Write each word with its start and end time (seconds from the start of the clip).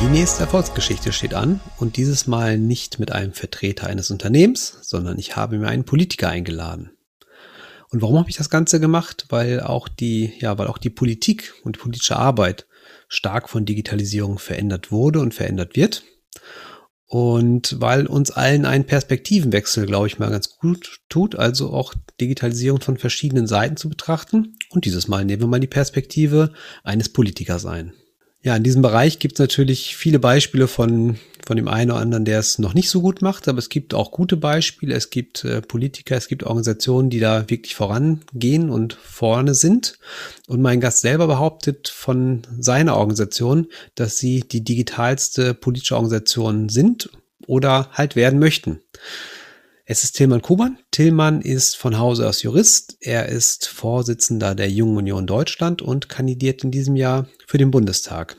Die 0.00 0.06
nächste 0.06 0.44
Erfolgsgeschichte 0.44 1.12
steht 1.12 1.34
an 1.34 1.60
und 1.76 1.98
dieses 1.98 2.26
Mal 2.26 2.56
nicht 2.56 2.98
mit 2.98 3.12
einem 3.12 3.34
Vertreter 3.34 3.86
eines 3.86 4.10
Unternehmens, 4.10 4.78
sondern 4.80 5.18
ich 5.18 5.36
habe 5.36 5.58
mir 5.58 5.68
einen 5.68 5.84
Politiker 5.84 6.30
eingeladen. 6.30 6.90
Und 7.90 8.00
warum 8.00 8.18
habe 8.18 8.30
ich 8.30 8.36
das 8.36 8.48
Ganze 8.48 8.80
gemacht? 8.80 9.26
Weil 9.28 9.60
auch 9.60 9.88
die, 9.88 10.32
ja, 10.38 10.56
weil 10.56 10.68
auch 10.68 10.78
die 10.78 10.88
Politik 10.88 11.52
und 11.64 11.76
die 11.76 11.80
politische 11.80 12.16
Arbeit 12.16 12.66
stark 13.08 13.50
von 13.50 13.66
Digitalisierung 13.66 14.38
verändert 14.38 14.90
wurde 14.90 15.20
und 15.20 15.34
verändert 15.34 15.76
wird. 15.76 16.02
Und 17.04 17.76
weil 17.78 18.06
uns 18.06 18.30
allen 18.30 18.64
ein 18.64 18.86
Perspektivenwechsel, 18.86 19.84
glaube 19.84 20.06
ich, 20.06 20.18
mal 20.18 20.30
ganz 20.30 20.56
gut 20.56 21.00
tut, 21.10 21.36
also 21.36 21.74
auch 21.74 21.92
Digitalisierung 22.18 22.80
von 22.80 22.96
verschiedenen 22.96 23.46
Seiten 23.46 23.76
zu 23.76 23.90
betrachten. 23.90 24.56
Und 24.70 24.86
dieses 24.86 25.08
Mal 25.08 25.26
nehmen 25.26 25.42
wir 25.42 25.48
mal 25.48 25.60
die 25.60 25.66
Perspektive 25.66 26.54
eines 26.84 27.10
Politikers 27.10 27.66
ein. 27.66 27.92
Ja, 28.42 28.56
in 28.56 28.62
diesem 28.62 28.80
Bereich 28.80 29.18
gibt 29.18 29.34
es 29.34 29.38
natürlich 29.38 29.96
viele 29.96 30.18
Beispiele 30.18 30.66
von, 30.66 31.18
von 31.46 31.56
dem 31.58 31.68
einen 31.68 31.90
oder 31.90 32.00
anderen, 32.00 32.24
der 32.24 32.38
es 32.38 32.58
noch 32.58 32.72
nicht 32.72 32.88
so 32.88 33.02
gut 33.02 33.20
macht, 33.20 33.48
aber 33.48 33.58
es 33.58 33.68
gibt 33.68 33.92
auch 33.92 34.12
gute 34.12 34.38
Beispiele. 34.38 34.94
Es 34.94 35.10
gibt 35.10 35.44
äh, 35.44 35.60
Politiker, 35.60 36.16
es 36.16 36.26
gibt 36.26 36.44
Organisationen, 36.44 37.10
die 37.10 37.20
da 37.20 37.50
wirklich 37.50 37.74
vorangehen 37.74 38.70
und 38.70 38.94
vorne 38.94 39.54
sind. 39.54 39.98
Und 40.48 40.62
mein 40.62 40.80
Gast 40.80 41.02
selber 41.02 41.26
behauptet 41.26 41.88
von 41.88 42.40
seiner 42.58 42.96
Organisation, 42.96 43.66
dass 43.94 44.16
sie 44.16 44.40
die 44.40 44.64
digitalste 44.64 45.52
politische 45.52 45.96
Organisation 45.96 46.70
sind 46.70 47.10
oder 47.46 47.90
halt 47.92 48.16
werden 48.16 48.38
möchten. 48.38 48.80
Es 49.92 50.04
ist 50.04 50.12
Tilman 50.12 50.40
Kuban. 50.40 50.78
Tillmann 50.92 51.40
ist 51.40 51.76
von 51.76 51.98
Hause 51.98 52.28
aus 52.28 52.44
Jurist. 52.44 52.96
Er 53.00 53.28
ist 53.28 53.66
Vorsitzender 53.66 54.54
der 54.54 54.70
Jungen 54.70 54.98
Union 54.98 55.26
Deutschland 55.26 55.82
und 55.82 56.08
kandidiert 56.08 56.62
in 56.62 56.70
diesem 56.70 56.94
Jahr 56.94 57.26
für 57.48 57.58
den 57.58 57.72
Bundestag. 57.72 58.36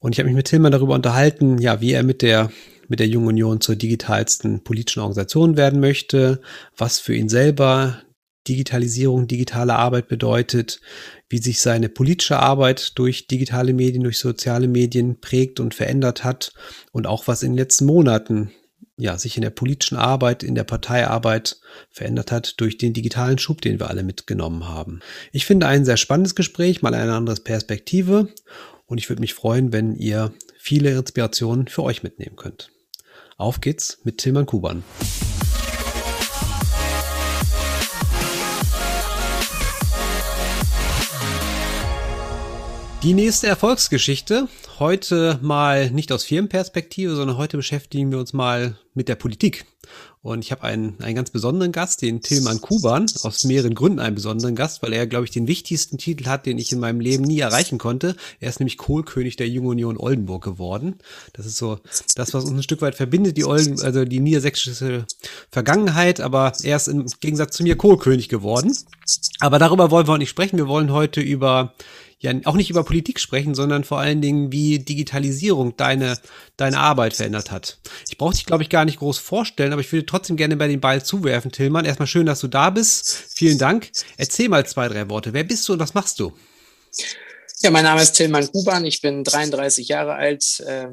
Und 0.00 0.10
ich 0.10 0.18
habe 0.18 0.26
mich 0.26 0.34
mit 0.34 0.48
Tillmann 0.48 0.72
darüber 0.72 0.96
unterhalten, 0.96 1.58
ja, 1.58 1.80
wie 1.80 1.92
er 1.92 2.02
mit 2.02 2.22
der 2.22 2.50
mit 2.88 2.98
der 2.98 3.06
Jungen 3.06 3.28
Union 3.28 3.60
zur 3.60 3.76
digitalsten 3.76 4.64
politischen 4.64 4.98
Organisation 4.98 5.56
werden 5.56 5.78
möchte, 5.78 6.40
was 6.76 6.98
für 6.98 7.14
ihn 7.14 7.28
selber 7.28 8.02
Digitalisierung, 8.48 9.28
digitale 9.28 9.76
Arbeit 9.76 10.08
bedeutet, 10.08 10.80
wie 11.28 11.38
sich 11.38 11.60
seine 11.60 11.88
politische 11.88 12.40
Arbeit 12.40 12.98
durch 12.98 13.28
digitale 13.28 13.74
Medien, 13.74 14.02
durch 14.02 14.18
soziale 14.18 14.66
Medien 14.66 15.20
prägt 15.20 15.60
und 15.60 15.72
verändert 15.72 16.24
hat 16.24 16.52
und 16.90 17.06
auch 17.06 17.28
was 17.28 17.44
in 17.44 17.52
den 17.52 17.58
letzten 17.58 17.86
Monaten 17.86 18.50
ja, 18.98 19.16
sich 19.16 19.36
in 19.36 19.42
der 19.42 19.50
politischen 19.50 19.96
Arbeit, 19.96 20.42
in 20.42 20.54
der 20.54 20.64
Parteiarbeit 20.64 21.60
verändert 21.90 22.32
hat 22.32 22.60
durch 22.60 22.76
den 22.76 22.92
digitalen 22.92 23.38
Schub, 23.38 23.62
den 23.62 23.78
wir 23.78 23.88
alle 23.88 24.02
mitgenommen 24.02 24.68
haben. 24.68 25.00
Ich 25.32 25.46
finde 25.46 25.66
ein 25.66 25.84
sehr 25.84 25.96
spannendes 25.96 26.34
Gespräch, 26.34 26.82
mal 26.82 26.94
eine 26.94 27.14
andere 27.14 27.36
Perspektive 27.36 28.28
und 28.86 28.98
ich 28.98 29.08
würde 29.08 29.20
mich 29.20 29.34
freuen, 29.34 29.72
wenn 29.72 29.94
ihr 29.94 30.32
viele 30.58 30.90
Inspirationen 30.90 31.68
für 31.68 31.84
euch 31.84 32.02
mitnehmen 32.02 32.36
könnt. 32.36 32.70
Auf 33.36 33.60
geht's 33.60 33.98
mit 34.02 34.18
Tilman 34.18 34.46
Kuban. 34.46 34.82
Die 43.04 43.14
nächste 43.14 43.46
Erfolgsgeschichte. 43.46 44.48
Heute 44.80 45.38
mal 45.40 45.88
nicht 45.92 46.10
aus 46.10 46.24
Firmenperspektive, 46.24 47.14
sondern 47.14 47.36
heute 47.36 47.56
beschäftigen 47.56 48.10
wir 48.10 48.18
uns 48.18 48.32
mal 48.32 48.76
mit 48.92 49.08
der 49.08 49.14
Politik. 49.14 49.66
Und 50.20 50.44
ich 50.44 50.50
habe 50.50 50.64
einen, 50.64 51.00
einen 51.00 51.14
ganz 51.14 51.30
besonderen 51.30 51.70
Gast, 51.70 52.02
den 52.02 52.22
Tilman 52.22 52.60
Kuban, 52.60 53.06
aus 53.22 53.44
mehreren 53.44 53.74
Gründen 53.74 54.00
einen 54.00 54.16
besonderen 54.16 54.56
Gast, 54.56 54.82
weil 54.82 54.92
er, 54.92 55.06
glaube 55.06 55.24
ich, 55.24 55.30
den 55.30 55.46
wichtigsten 55.46 55.96
Titel 55.96 56.26
hat, 56.26 56.44
den 56.44 56.58
ich 56.58 56.72
in 56.72 56.80
meinem 56.80 56.98
Leben 56.98 57.22
nie 57.22 57.38
erreichen 57.38 57.78
konnte. 57.78 58.16
Er 58.40 58.48
ist 58.48 58.58
nämlich 58.58 58.78
Kohlkönig 58.78 59.36
der 59.36 59.48
Jungen 59.48 59.68
Union 59.68 59.96
Oldenburg 59.96 60.42
geworden. 60.42 60.98
Das 61.34 61.46
ist 61.46 61.56
so 61.56 61.78
das, 62.16 62.34
was 62.34 62.44
uns 62.44 62.52
ein 62.52 62.62
Stück 62.64 62.82
weit 62.82 62.96
verbindet, 62.96 63.36
die 63.36 63.44
Olden, 63.44 63.80
also 63.80 64.04
die 64.04 64.18
niedersächsische 64.18 65.06
Vergangenheit, 65.52 66.20
aber 66.20 66.52
er 66.64 66.76
ist 66.76 66.88
im 66.88 67.06
Gegensatz 67.20 67.56
zu 67.56 67.62
mir 67.62 67.76
Kohlkönig 67.76 68.28
geworden. 68.28 68.76
Aber 69.38 69.60
darüber 69.60 69.92
wollen 69.92 70.08
wir 70.08 70.14
auch 70.14 70.18
nicht 70.18 70.30
sprechen. 70.30 70.58
Wir 70.58 70.68
wollen 70.68 70.92
heute 70.92 71.20
über 71.20 71.74
ja 72.20 72.32
auch 72.44 72.56
nicht 72.56 72.70
über 72.70 72.82
Politik 72.82 73.20
sprechen, 73.20 73.54
sondern 73.54 73.84
vor 73.84 73.98
allen 74.00 74.20
Dingen, 74.20 74.50
wie 74.50 74.80
Digitalisierung 74.80 75.76
deine, 75.76 76.18
deine 76.56 76.78
Arbeit 76.78 77.14
verändert 77.14 77.50
hat. 77.50 77.78
Ich 78.08 78.18
brauche 78.18 78.34
dich, 78.34 78.44
glaube 78.44 78.62
ich, 78.62 78.68
gar 78.68 78.84
nicht 78.84 78.98
groß 78.98 79.18
vorstellen, 79.18 79.72
aber 79.72 79.80
ich 79.80 79.92
würde 79.92 80.06
trotzdem 80.06 80.36
gerne 80.36 80.56
bei 80.56 80.66
den 80.66 80.80
Ball 80.80 81.02
zuwerfen, 81.04 81.52
Tillmann. 81.52 81.84
Erstmal 81.84 82.08
schön, 82.08 82.26
dass 82.26 82.40
du 82.40 82.48
da 82.48 82.70
bist. 82.70 83.08
Vielen 83.34 83.58
Dank. 83.58 83.90
Erzähl 84.16 84.48
mal 84.48 84.66
zwei, 84.66 84.88
drei 84.88 85.08
Worte. 85.08 85.32
Wer 85.32 85.44
bist 85.44 85.68
du 85.68 85.74
und 85.74 85.78
was 85.78 85.94
machst 85.94 86.18
du? 86.18 86.32
Ja, 87.60 87.70
mein 87.70 87.84
Name 87.84 88.02
ist 88.02 88.12
Tillmann 88.12 88.50
Kuban. 88.50 88.84
Ich 88.84 89.00
bin 89.00 89.22
33 89.22 89.88
Jahre 89.88 90.14
alt, 90.14 90.60
äh, 90.66 90.88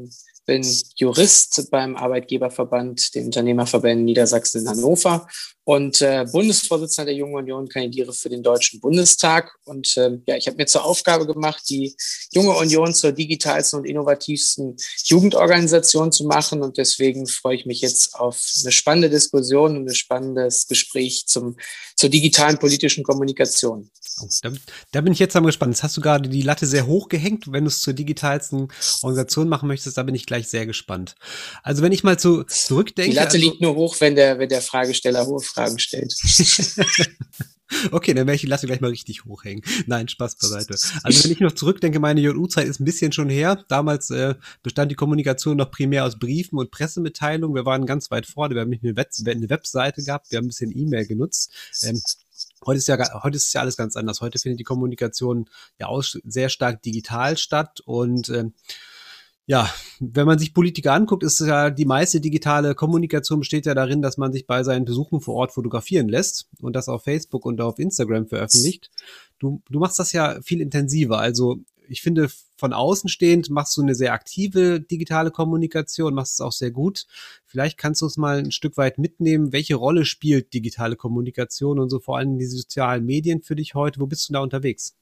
bin 0.46 0.64
Jurist 0.96 1.70
beim 1.72 1.96
Arbeitgeberverband, 1.96 3.16
den 3.16 3.26
Unternehmerverbänden 3.26 4.06
Niedersachsen 4.06 4.62
in 4.62 4.70
Hannover 4.70 5.28
und 5.66 6.00
äh, 6.02 6.26
Bundesvorsitzender 6.32 7.08
der 7.08 7.16
Jungen 7.16 7.34
Union, 7.34 7.68
kandidiere 7.68 8.14
für 8.14 8.30
den 8.30 8.44
Deutschen 8.44 8.80
Bundestag. 8.80 9.58
Und 9.66 9.98
äh, 9.98 10.12
ja, 10.28 10.38
ich 10.38 10.46
habe 10.46 10.58
mir 10.58 10.68
zur 10.68 10.86
Aufgabe 10.86 11.26
gemacht, 11.26 11.64
die 11.70 11.96
Junge 12.32 12.52
Union 12.52 12.94
zur 12.94 13.12
digitalsten 13.12 13.80
und 13.80 13.86
innovativsten 13.86 14.78
Jugendorganisation 15.06 16.12
zu 16.12 16.26
machen. 16.26 16.62
Und 16.62 16.78
deswegen 16.78 17.26
freue 17.26 17.56
ich 17.56 17.66
mich 17.66 17.82
jetzt 17.82 18.14
auf 18.14 18.48
eine 18.62 18.72
spannende 18.72 19.10
Diskussion 19.10 19.76
und 19.76 19.90
ein 19.90 19.96
spannendes 19.96 20.68
Gespräch 20.68 21.26
zum, 21.26 21.58
zur 21.96 22.10
digitalen 22.10 22.60
politischen 22.60 23.04
Kommunikation. 23.04 23.90
Oh, 24.22 24.28
da, 24.44 24.52
da, 24.92 25.02
bin 25.02 25.12
ich 25.12 25.20
jetzt 25.20 25.34
mal 25.34 25.42
gespannt. 25.42 25.74
Jetzt 25.74 25.84
hast 25.84 25.98
du 25.98 26.02
gerade 26.02 26.30
die 26.30 26.42
Latte 26.42 26.66
sehr 26.66 26.88
hoch 26.88 27.10
gehängt. 27.10 27.52
Wenn 27.52 27.66
du 27.66 27.70
es 27.70 27.82
zur 27.82 27.94
digitalsten 27.94 28.70
Organisation 29.02 29.50
machen 29.50 29.68
möchtest, 29.68 29.98
da 29.98 30.04
bin 30.04 30.16
ich 30.16 30.26
gleich 30.26 30.48
sehr 30.48 30.66
gespannt. 30.66 31.16
Also 31.64 31.82
wenn 31.82 31.92
ich 31.92 32.04
mal 32.04 32.18
zu, 32.18 32.44
zurückdenke. 32.44 33.12
Die 33.12 33.16
Latte 33.16 33.36
also, 33.36 33.50
liegt 33.50 33.62
nur 33.62 33.76
hoch, 33.76 33.98
wenn 34.00 34.16
der, 34.16 34.40
wenn 34.40 34.48
der 34.48 34.62
Fragesteller 34.62 35.26
hohe 35.26 35.42
Fragen 35.56 35.80
stellt. 35.80 36.14
Okay, 37.92 38.14
dann 38.14 38.28
werde 38.28 38.36
ich 38.36 38.42
die 38.42 38.48
Latte 38.48 38.68
gleich 38.68 38.80
mal 38.80 38.92
richtig 38.92 39.26
hochhängen. 39.26 39.64
Nein, 39.88 40.08
Spaß 40.08 40.36
beiseite. 40.36 40.76
Also 41.04 41.24
wenn 41.24 41.32
ich 41.32 41.40
noch 41.40 41.52
zurückdenke, 41.52 42.00
meine 42.00 42.22
JU-Zeit 42.22 42.68
ist 42.68 42.80
ein 42.80 42.86
bisschen 42.86 43.12
schon 43.12 43.28
her. 43.28 43.66
Damals 43.68 44.12
äh, 44.12 44.36
bestand 44.62 44.92
die 44.92 44.96
Kommunikation 44.96 45.58
noch 45.58 45.72
primär 45.72 46.06
aus 46.06 46.20
Briefen 46.20 46.60
und 46.60 46.70
Pressemitteilungen. 46.70 47.56
Wir 47.56 47.66
waren 47.66 47.88
ganz 47.88 48.12
weit 48.12 48.28
vorne. 48.28 48.54
Wir 48.54 48.62
haben 48.62 48.70
nicht 48.70 48.84
eine, 48.84 48.96
Web 48.96 49.10
eine 49.28 49.50
Webseite 49.50 50.04
gehabt. 50.04 50.32
Wir 50.32 50.38
haben 50.38 50.46
ein 50.46 50.50
bisschen 50.50 50.78
E-Mail 50.78 51.08
genutzt. 51.08 51.52
Ähm, 51.82 52.00
Heute 52.66 52.80
ist 52.80 52.88
ja, 52.88 53.24
heute 53.24 53.38
ist 53.38 53.54
ja 53.54 53.62
alles 53.62 53.78
ganz 53.78 53.96
anders. 53.96 54.22
Heute 54.22 54.40
findet 54.40 54.60
die 54.60 54.64
Kommunikation 54.64 55.48
ja 55.80 55.88
aus, 55.88 56.18
sehr 56.26 56.50
stark 56.50 56.82
digital 56.82 57.38
statt 57.38 57.80
und 57.86 58.30
äh, 58.30 58.46
ja, 59.48 59.72
wenn 60.00 60.26
man 60.26 60.40
sich 60.40 60.54
Politiker 60.54 60.94
anguckt, 60.94 61.24
ist 61.24 61.40
ja 61.40 61.70
die 61.70 61.86
meiste 61.86 62.20
digitale 62.20 62.74
Kommunikation 62.74 63.40
besteht 63.40 63.66
ja 63.68 63.76
darin, 63.76 64.02
dass 64.02 64.18
man 64.18 64.34
sich 64.34 64.48
bei 64.48 64.64
seinen 64.64 64.86
Besuchen 64.86 65.22
vor 65.22 65.36
Ort 65.36 65.52
fotografieren 65.52 66.10
lässt 66.10 66.48
und 66.62 66.76
das 66.76 66.90
auf 66.90 67.04
Facebook 67.04 67.46
und 67.46 67.62
auf 67.62 67.78
Instagram 67.78 68.28
veröffentlicht. 68.28 68.90
Du, 69.38 69.62
du 69.70 69.80
machst 69.80 70.00
das 70.00 70.14
ja 70.14 70.42
viel 70.42 70.62
intensiver. 70.62 71.20
Also 71.20 71.58
ich 71.88 72.02
finde, 72.02 72.30
von 72.58 72.74
außen 72.74 73.08
stehend 73.08 73.52
machst 73.52 73.78
du 73.78 73.84
eine 73.84 73.94
sehr 73.94 74.14
aktive 74.14 74.82
digitale 74.82 75.30
Kommunikation, 75.30 76.16
machst 76.16 76.34
es 76.34 76.42
auch 76.42 76.52
sehr 76.52 76.72
gut. 76.72 77.06
Vielleicht 77.46 77.78
kannst 77.78 78.02
du 78.02 78.06
uns 78.06 78.18
mal 78.18 78.40
ein 78.40 78.52
Stück 78.52 78.78
weit 78.78 78.98
mitnehmen. 78.98 79.54
Welche 79.54 79.76
Rolle 79.76 80.06
spielt 80.06 80.54
digitale 80.56 80.96
Kommunikation 80.96 81.80
und 81.80 81.90
so 81.90 82.00
vor 82.00 82.18
allem 82.18 82.40
die 82.40 82.48
sozialen 82.48 83.06
Medien 83.06 83.44
für 83.44 83.56
dich 83.56 83.76
heute? 83.76 84.00
Wo 84.00 84.08
bist 84.08 84.28
du 84.30 84.34
da 84.34 84.40
unterwegs? 84.40 84.96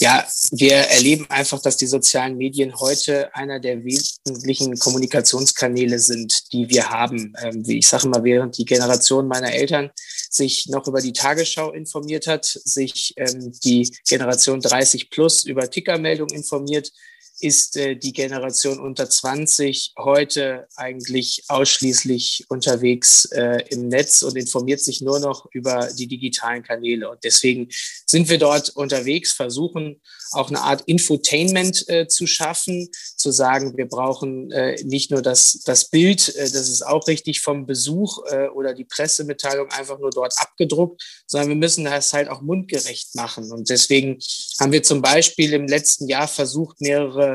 Ja, 0.00 0.24
wir 0.52 0.74
erleben 0.74 1.26
einfach, 1.28 1.60
dass 1.60 1.76
die 1.76 1.88
sozialen 1.88 2.36
Medien 2.36 2.78
heute 2.78 3.34
einer 3.34 3.58
der 3.58 3.82
wesentlichen 3.84 4.78
Kommunikationskanäle 4.78 5.98
sind, 5.98 6.52
die 6.52 6.70
wir 6.70 6.88
haben. 6.88 7.32
Ähm, 7.42 7.66
wie 7.66 7.78
ich 7.78 7.88
sage 7.88 8.08
mal, 8.08 8.22
während 8.22 8.56
die 8.58 8.64
Generation 8.64 9.26
meiner 9.26 9.52
Eltern 9.52 9.90
sich 10.30 10.68
noch 10.68 10.86
über 10.86 11.00
die 11.00 11.12
Tagesschau 11.12 11.72
informiert 11.72 12.28
hat, 12.28 12.44
sich 12.44 13.12
ähm, 13.16 13.52
die 13.64 13.92
Generation 14.06 14.60
30 14.60 15.10
plus 15.10 15.42
über 15.42 15.68
Tickermeldungen 15.68 16.36
informiert, 16.36 16.92
ist 17.40 17.76
äh, 17.76 17.96
die 17.96 18.12
Generation 18.12 18.80
unter 18.80 19.08
20 19.08 19.92
heute 19.98 20.66
eigentlich 20.76 21.44
ausschließlich 21.48 22.46
unterwegs 22.48 23.26
äh, 23.26 23.62
im 23.70 23.88
Netz 23.88 24.22
und 24.22 24.36
informiert 24.36 24.80
sich 24.80 25.00
nur 25.00 25.20
noch 25.20 25.46
über 25.52 25.88
die 25.96 26.08
digitalen 26.08 26.62
Kanäle. 26.62 27.10
Und 27.10 27.22
deswegen 27.24 27.68
sind 28.06 28.28
wir 28.28 28.38
dort 28.38 28.70
unterwegs, 28.70 29.32
versuchen 29.32 30.00
auch 30.32 30.48
eine 30.48 30.60
Art 30.60 30.82
Infotainment 30.86 31.88
äh, 31.88 32.06
zu 32.08 32.26
schaffen, 32.26 32.88
zu 33.16 33.30
sagen, 33.30 33.76
wir 33.76 33.88
brauchen 33.88 34.48
nicht 34.84 35.10
nur 35.10 35.22
das, 35.22 35.60
das 35.64 35.90
Bild, 35.90 36.28
das 36.36 36.68
ist 36.68 36.86
auch 36.86 37.06
richtig 37.08 37.40
vom 37.40 37.66
Besuch 37.66 38.18
oder 38.54 38.74
die 38.74 38.84
Pressemitteilung 38.84 39.70
einfach 39.70 39.98
nur 39.98 40.10
dort 40.10 40.34
abgedruckt, 40.36 41.02
sondern 41.26 41.48
wir 41.48 41.56
müssen 41.56 41.84
das 41.84 42.12
halt 42.12 42.28
auch 42.28 42.42
mundgerecht 42.42 43.14
machen. 43.14 43.50
Und 43.50 43.70
deswegen 43.70 44.18
haben 44.60 44.72
wir 44.72 44.82
zum 44.82 45.02
Beispiel 45.02 45.52
im 45.52 45.66
letzten 45.66 46.06
Jahr 46.06 46.28
versucht, 46.28 46.80
mehrere 46.80 47.27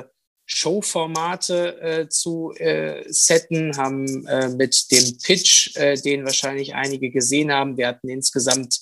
Showformate 0.46 1.82
äh, 1.82 2.10
zu 2.10 2.52
äh, 2.58 3.04
setten, 3.08 3.78
haben 3.78 4.26
äh, 4.28 4.50
mit 4.50 4.92
dem 4.92 5.18
Pitch, 5.20 5.76
äh, 5.76 5.96
den 5.96 6.26
wahrscheinlich 6.26 6.76
einige 6.76 7.12
gesehen 7.12 7.52
haben, 7.52 7.78
wir 7.78 7.88
hatten 7.88 8.10
insgesamt 8.10 8.80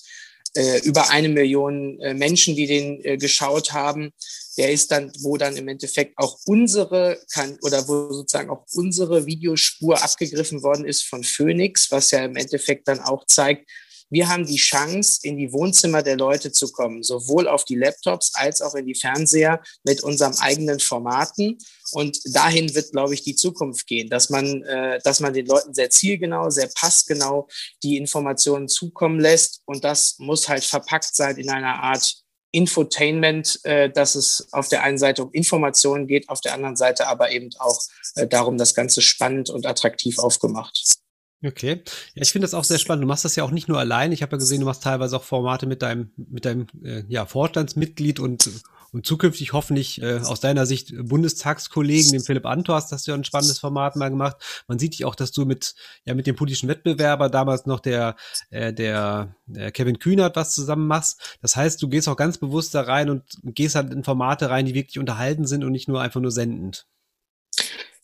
äh, 0.54 0.80
über 0.80 1.10
eine 1.10 1.28
Million 1.28 2.00
äh, 2.00 2.14
Menschen, 2.14 2.56
die 2.56 2.66
den 2.66 3.18
geschaut 3.18 3.72
haben, 3.72 4.12
der 4.58 4.70
ist 4.70 4.90
dann, 4.90 5.10
wo 5.20 5.36
dann 5.36 5.56
im 5.56 5.68
Endeffekt 5.68 6.18
auch 6.18 6.38
unsere 6.44 7.18
kann 7.32 7.58
oder 7.62 7.88
wo 7.88 8.12
sozusagen 8.12 8.50
auch 8.50 8.66
unsere 8.74 9.24
Videospur 9.24 10.02
abgegriffen 10.02 10.62
worden 10.62 10.84
ist 10.84 11.04
von 11.04 11.24
Phoenix, 11.24 11.90
was 11.90 12.10
ja 12.10 12.24
im 12.24 12.36
Endeffekt 12.36 12.86
dann 12.88 13.00
auch 13.00 13.24
zeigt, 13.26 13.70
wir 14.12 14.28
haben 14.28 14.44
die 14.44 14.58
Chance, 14.58 15.20
in 15.22 15.38
die 15.38 15.52
Wohnzimmer 15.52 16.02
der 16.02 16.18
Leute 16.18 16.52
zu 16.52 16.70
kommen, 16.70 17.02
sowohl 17.02 17.48
auf 17.48 17.64
die 17.64 17.76
Laptops 17.76 18.32
als 18.34 18.60
auch 18.60 18.74
in 18.74 18.84
die 18.84 18.94
Fernseher 18.94 19.62
mit 19.84 20.02
unserem 20.02 20.34
eigenen 20.38 20.80
Formaten. 20.80 21.56
Und 21.92 22.20
dahin 22.26 22.74
wird, 22.74 22.92
glaube 22.92 23.14
ich, 23.14 23.22
die 23.22 23.36
Zukunft 23.36 23.86
gehen, 23.86 24.10
dass 24.10 24.28
man, 24.28 24.62
äh, 24.64 24.98
dass 25.02 25.20
man 25.20 25.32
den 25.32 25.46
Leuten 25.46 25.72
sehr 25.72 25.88
zielgenau, 25.88 26.50
sehr 26.50 26.68
passgenau 26.74 27.48
die 27.82 27.96
Informationen 27.96 28.68
zukommen 28.68 29.18
lässt. 29.18 29.62
Und 29.64 29.82
das 29.82 30.16
muss 30.18 30.46
halt 30.46 30.64
verpackt 30.64 31.16
sein 31.16 31.38
in 31.38 31.48
einer 31.48 31.82
Art 31.82 32.22
Infotainment, 32.50 33.60
äh, 33.64 33.88
dass 33.90 34.14
es 34.14 34.46
auf 34.52 34.68
der 34.68 34.82
einen 34.82 34.98
Seite 34.98 35.24
um 35.24 35.32
Informationen 35.32 36.06
geht, 36.06 36.28
auf 36.28 36.42
der 36.42 36.52
anderen 36.52 36.76
Seite 36.76 37.06
aber 37.06 37.30
eben 37.30 37.48
auch 37.58 37.80
äh, 38.16 38.26
darum, 38.26 38.58
das 38.58 38.74
Ganze 38.74 39.00
spannend 39.00 39.48
und 39.48 39.64
attraktiv 39.64 40.18
aufgemacht. 40.18 41.01
Okay. 41.44 41.82
Ja, 42.14 42.22
ich 42.22 42.30
finde 42.30 42.44
das 42.44 42.54
auch 42.54 42.64
sehr 42.64 42.78
spannend. 42.78 43.02
Du 43.02 43.08
machst 43.08 43.24
das 43.24 43.34
ja 43.34 43.42
auch 43.42 43.50
nicht 43.50 43.68
nur 43.68 43.78
allein. 43.78 44.12
Ich 44.12 44.22
habe 44.22 44.32
ja 44.32 44.38
gesehen, 44.38 44.60
du 44.60 44.66
machst 44.66 44.84
teilweise 44.84 45.16
auch 45.16 45.24
Formate 45.24 45.66
mit 45.66 45.82
deinem, 45.82 46.10
mit 46.16 46.44
deinem 46.44 46.68
äh, 46.84 47.02
ja, 47.08 47.26
Vorstandsmitglied 47.26 48.20
und, 48.20 48.48
und 48.92 49.06
zukünftig 49.06 49.52
hoffentlich 49.52 50.00
äh, 50.00 50.20
aus 50.20 50.38
deiner 50.38 50.66
Sicht 50.66 50.94
Bundestagskollegen, 50.96 52.12
dem 52.12 52.22
Philipp 52.22 52.46
Antors, 52.46 52.92
hast 52.92 53.06
du 53.06 53.10
ja 53.10 53.16
ein 53.16 53.24
spannendes 53.24 53.58
Format 53.58 53.96
mal 53.96 54.08
gemacht. 54.08 54.36
Man 54.68 54.78
sieht 54.78 54.92
dich 54.92 55.04
auch, 55.04 55.16
dass 55.16 55.32
du 55.32 55.44
mit, 55.44 55.74
ja, 56.04 56.14
mit 56.14 56.28
dem 56.28 56.36
politischen 56.36 56.68
Wettbewerber, 56.68 57.28
damals 57.28 57.66
noch 57.66 57.80
der, 57.80 58.14
äh, 58.50 58.72
der, 58.72 59.34
der 59.46 59.72
Kevin 59.72 59.98
Kühnert, 59.98 60.36
was 60.36 60.54
zusammen 60.54 60.86
machst. 60.86 61.38
Das 61.40 61.56
heißt, 61.56 61.82
du 61.82 61.88
gehst 61.88 62.08
auch 62.08 62.16
ganz 62.16 62.38
bewusst 62.38 62.72
da 62.76 62.82
rein 62.82 63.10
und 63.10 63.24
gehst 63.42 63.74
halt 63.74 63.92
in 63.92 64.04
Formate 64.04 64.48
rein, 64.48 64.66
die 64.66 64.74
wirklich 64.74 65.00
unterhalten 65.00 65.46
sind 65.46 65.64
und 65.64 65.72
nicht 65.72 65.88
nur 65.88 66.00
einfach 66.00 66.20
nur 66.20 66.30
sendend. 66.30 66.86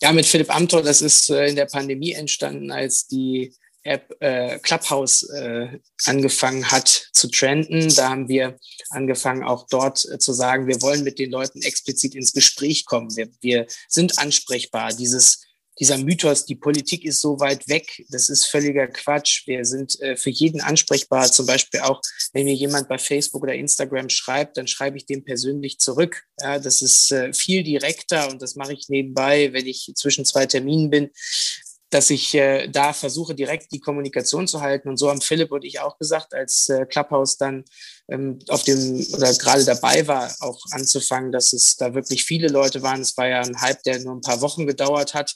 Ja, 0.00 0.12
mit 0.12 0.27
Philipp 0.27 0.55
Amthor, 0.55 0.83
das 0.83 1.03
ist 1.03 1.29
äh, 1.31 1.47
in 1.47 1.56
der 1.56 1.67
Pandemie 1.67 2.12
entstanden, 2.12 2.71
als 2.71 3.06
die 3.09 3.53
App 3.83 4.15
äh, 4.21 4.59
Clubhouse 4.59 5.23
äh, 5.31 5.79
angefangen 6.05 6.71
hat 6.71 6.89
zu 7.12 7.29
trenden. 7.29 7.93
Da 7.95 8.11
haben 8.11 8.29
wir 8.29 8.59
angefangen, 8.91 9.43
auch 9.43 9.67
dort 9.69 10.05
äh, 10.05 10.19
zu 10.19 10.33
sagen, 10.33 10.67
wir 10.67 10.81
wollen 10.83 11.05
mit 11.05 11.19
den 11.19 11.31
Leuten 11.31 11.62
explizit 11.62 12.15
ins 12.15 12.33
Gespräch 12.33 12.85
kommen. 12.85 13.17
Wir, 13.17 13.29
wir 13.41 13.67
sind 13.89 14.19
ansprechbar. 14.19 14.93
Dieses 14.93 15.48
dieser 15.81 15.99
Mythos, 15.99 16.45
die 16.45 16.57
Politik 16.57 17.05
ist 17.05 17.21
so 17.21 17.39
weit 17.41 17.69
weg, 17.69 18.05
das 18.11 18.29
ist 18.29 18.47
völliger 18.47 18.89
Quatsch. 18.89 19.47
Wir 19.47 19.65
sind 19.65 20.01
äh, 20.01 20.17
für 20.17 20.31
jeden 20.31 20.61
ansprechbar. 20.61 21.31
Zum 21.31 21.47
Beispiel 21.47 21.81
auch, 21.81 22.01
wenn 22.33 22.45
mir 22.45 22.55
jemand 22.55 22.89
bei 22.89 22.99
Facebook 22.99 23.43
oder 23.43 23.55
Instagram 23.55 24.09
schreibt, 24.09 24.57
dann 24.57 24.67
schreibe 24.67 24.97
ich 24.97 25.07
dem 25.07 25.25
persönlich 25.25 25.79
zurück. 25.79 26.25
Ja, 26.41 26.59
das 26.59 26.83
ist 26.83 27.13
äh, 27.13 27.33
viel 27.33 27.63
direkter 27.63 28.29
und 28.31 28.43
das 28.43 28.57
mache 28.57 28.73
ich 28.73 28.89
nebenbei, 28.89 29.53
wenn 29.53 29.67
ich 29.67 29.93
zwischen 29.95 30.25
zwei 30.25 30.47
Terminen 30.47 30.91
bin 30.91 31.11
dass 31.91 32.11
ich 32.11 32.35
äh, 32.35 32.69
da 32.69 32.93
versuche, 32.93 33.35
direkt 33.35 33.73
die 33.73 33.81
Kommunikation 33.81 34.47
zu 34.47 34.61
halten. 34.61 34.91
Und 34.91 34.99
so 34.99 35.09
haben 35.09 35.23
Philipp 35.23 35.51
und 35.53 35.65
ich 35.65 35.81
auch 35.81 35.99
gesagt, 35.99 36.35
als 36.35 36.69
äh, 36.69 36.85
Clubhouse 36.85 37.39
dann 37.39 37.65
ähm, 38.09 38.39
auf 38.49 38.63
dem 38.65 39.07
oder 39.15 39.33
gerade 39.35 39.65
dabei 39.65 40.07
war, 40.07 40.35
auch 40.41 40.61
anzufangen, 40.73 41.33
dass 41.33 41.53
es 41.53 41.77
da 41.77 41.95
wirklich 41.95 42.25
viele 42.25 42.49
Leute 42.49 42.83
waren. 42.83 43.01
Es 43.01 43.17
war 43.17 43.29
ja 43.29 43.41
ein 43.41 43.61
Hype, 43.61 43.83
der 43.85 44.01
nur 44.01 44.17
ein 44.17 44.21
paar 44.21 44.43
Wochen 44.43 44.67
gedauert 44.67 45.15
hat 45.15 45.35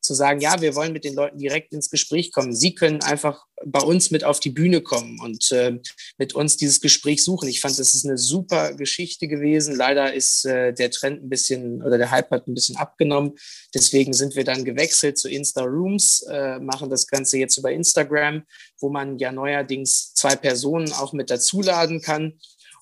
zu 0.00 0.14
sagen, 0.14 0.40
ja, 0.40 0.60
wir 0.60 0.74
wollen 0.74 0.92
mit 0.92 1.04
den 1.04 1.14
Leuten 1.14 1.38
direkt 1.38 1.72
ins 1.72 1.90
Gespräch 1.90 2.32
kommen. 2.32 2.54
Sie 2.54 2.74
können 2.74 3.02
einfach 3.02 3.44
bei 3.64 3.80
uns 3.80 4.10
mit 4.10 4.24
auf 4.24 4.40
die 4.40 4.50
Bühne 4.50 4.80
kommen 4.80 5.20
und 5.20 5.52
äh, 5.52 5.78
mit 6.16 6.34
uns 6.34 6.56
dieses 6.56 6.80
Gespräch 6.80 7.22
suchen. 7.22 7.48
Ich 7.48 7.60
fand, 7.60 7.78
das 7.78 7.94
ist 7.94 8.06
eine 8.06 8.16
super 8.16 8.74
Geschichte 8.74 9.28
gewesen. 9.28 9.76
Leider 9.76 10.14
ist 10.14 10.46
äh, 10.46 10.72
der 10.72 10.90
Trend 10.90 11.22
ein 11.22 11.28
bisschen 11.28 11.82
oder 11.82 11.98
der 11.98 12.10
Hype 12.10 12.30
hat 12.30 12.48
ein 12.48 12.54
bisschen 12.54 12.76
abgenommen. 12.76 13.32
Deswegen 13.74 14.12
sind 14.14 14.36
wir 14.36 14.44
dann 14.44 14.64
gewechselt 14.64 15.18
zu 15.18 15.28
Insta 15.28 15.62
Rooms, 15.62 16.24
äh, 16.30 16.58
machen 16.58 16.88
das 16.88 17.06
Ganze 17.06 17.38
jetzt 17.38 17.58
über 17.58 17.70
Instagram, 17.70 18.44
wo 18.80 18.88
man 18.88 19.18
ja 19.18 19.30
neuerdings 19.30 20.14
zwei 20.14 20.36
Personen 20.36 20.92
auch 20.92 21.12
mit 21.12 21.30
dazuladen 21.30 22.00
kann. 22.00 22.38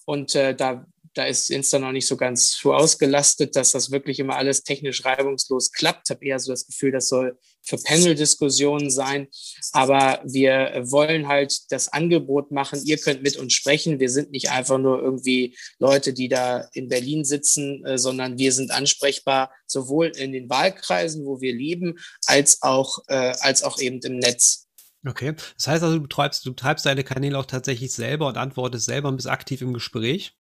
Und 0.06 0.34
äh, 0.34 0.54
da 0.54 0.86
da 1.18 1.24
ist 1.24 1.50
Insta 1.50 1.80
noch 1.80 1.90
nicht 1.90 2.06
so 2.06 2.16
ganz 2.16 2.52
so 2.52 2.72
ausgelastet, 2.72 3.56
dass 3.56 3.72
das 3.72 3.90
wirklich 3.90 4.20
immer 4.20 4.36
alles 4.36 4.62
technisch 4.62 5.04
reibungslos 5.04 5.72
klappt. 5.72 6.08
Ich 6.08 6.10
habe 6.14 6.24
eher 6.24 6.38
so 6.38 6.52
das 6.52 6.64
Gefühl, 6.64 6.92
das 6.92 7.08
soll 7.08 7.36
für 7.60 7.76
Panel-Diskussionen 7.76 8.88
sein. 8.88 9.26
Aber 9.72 10.22
wir 10.24 10.84
wollen 10.84 11.26
halt 11.26 11.72
das 11.72 11.92
Angebot 11.92 12.52
machen, 12.52 12.80
ihr 12.84 12.98
könnt 12.98 13.24
mit 13.24 13.36
uns 13.36 13.52
sprechen. 13.52 13.98
Wir 13.98 14.10
sind 14.10 14.30
nicht 14.30 14.50
einfach 14.50 14.78
nur 14.78 15.02
irgendwie 15.02 15.56
Leute, 15.80 16.12
die 16.12 16.28
da 16.28 16.68
in 16.72 16.88
Berlin 16.88 17.24
sitzen, 17.24 17.84
äh, 17.84 17.98
sondern 17.98 18.38
wir 18.38 18.52
sind 18.52 18.70
ansprechbar, 18.70 19.50
sowohl 19.66 20.12
in 20.16 20.32
den 20.32 20.48
Wahlkreisen, 20.48 21.26
wo 21.26 21.40
wir 21.40 21.52
leben, 21.52 21.98
als 22.26 22.62
auch, 22.62 23.00
äh, 23.08 23.34
als 23.40 23.64
auch 23.64 23.80
eben 23.80 23.98
im 24.02 24.18
Netz. 24.18 24.68
Okay, 25.04 25.34
das 25.56 25.66
heißt 25.66 25.82
also, 25.82 25.98
du 25.98 26.06
treibst, 26.06 26.46
du 26.46 26.52
treibst 26.52 26.86
deine 26.86 27.02
Kanäle 27.02 27.38
auch 27.38 27.46
tatsächlich 27.46 27.92
selber 27.92 28.28
und 28.28 28.36
antwortest 28.36 28.86
selber 28.86 29.08
und 29.08 29.16
bist 29.16 29.28
aktiv 29.28 29.62
im 29.62 29.72
Gespräch? 29.72 30.37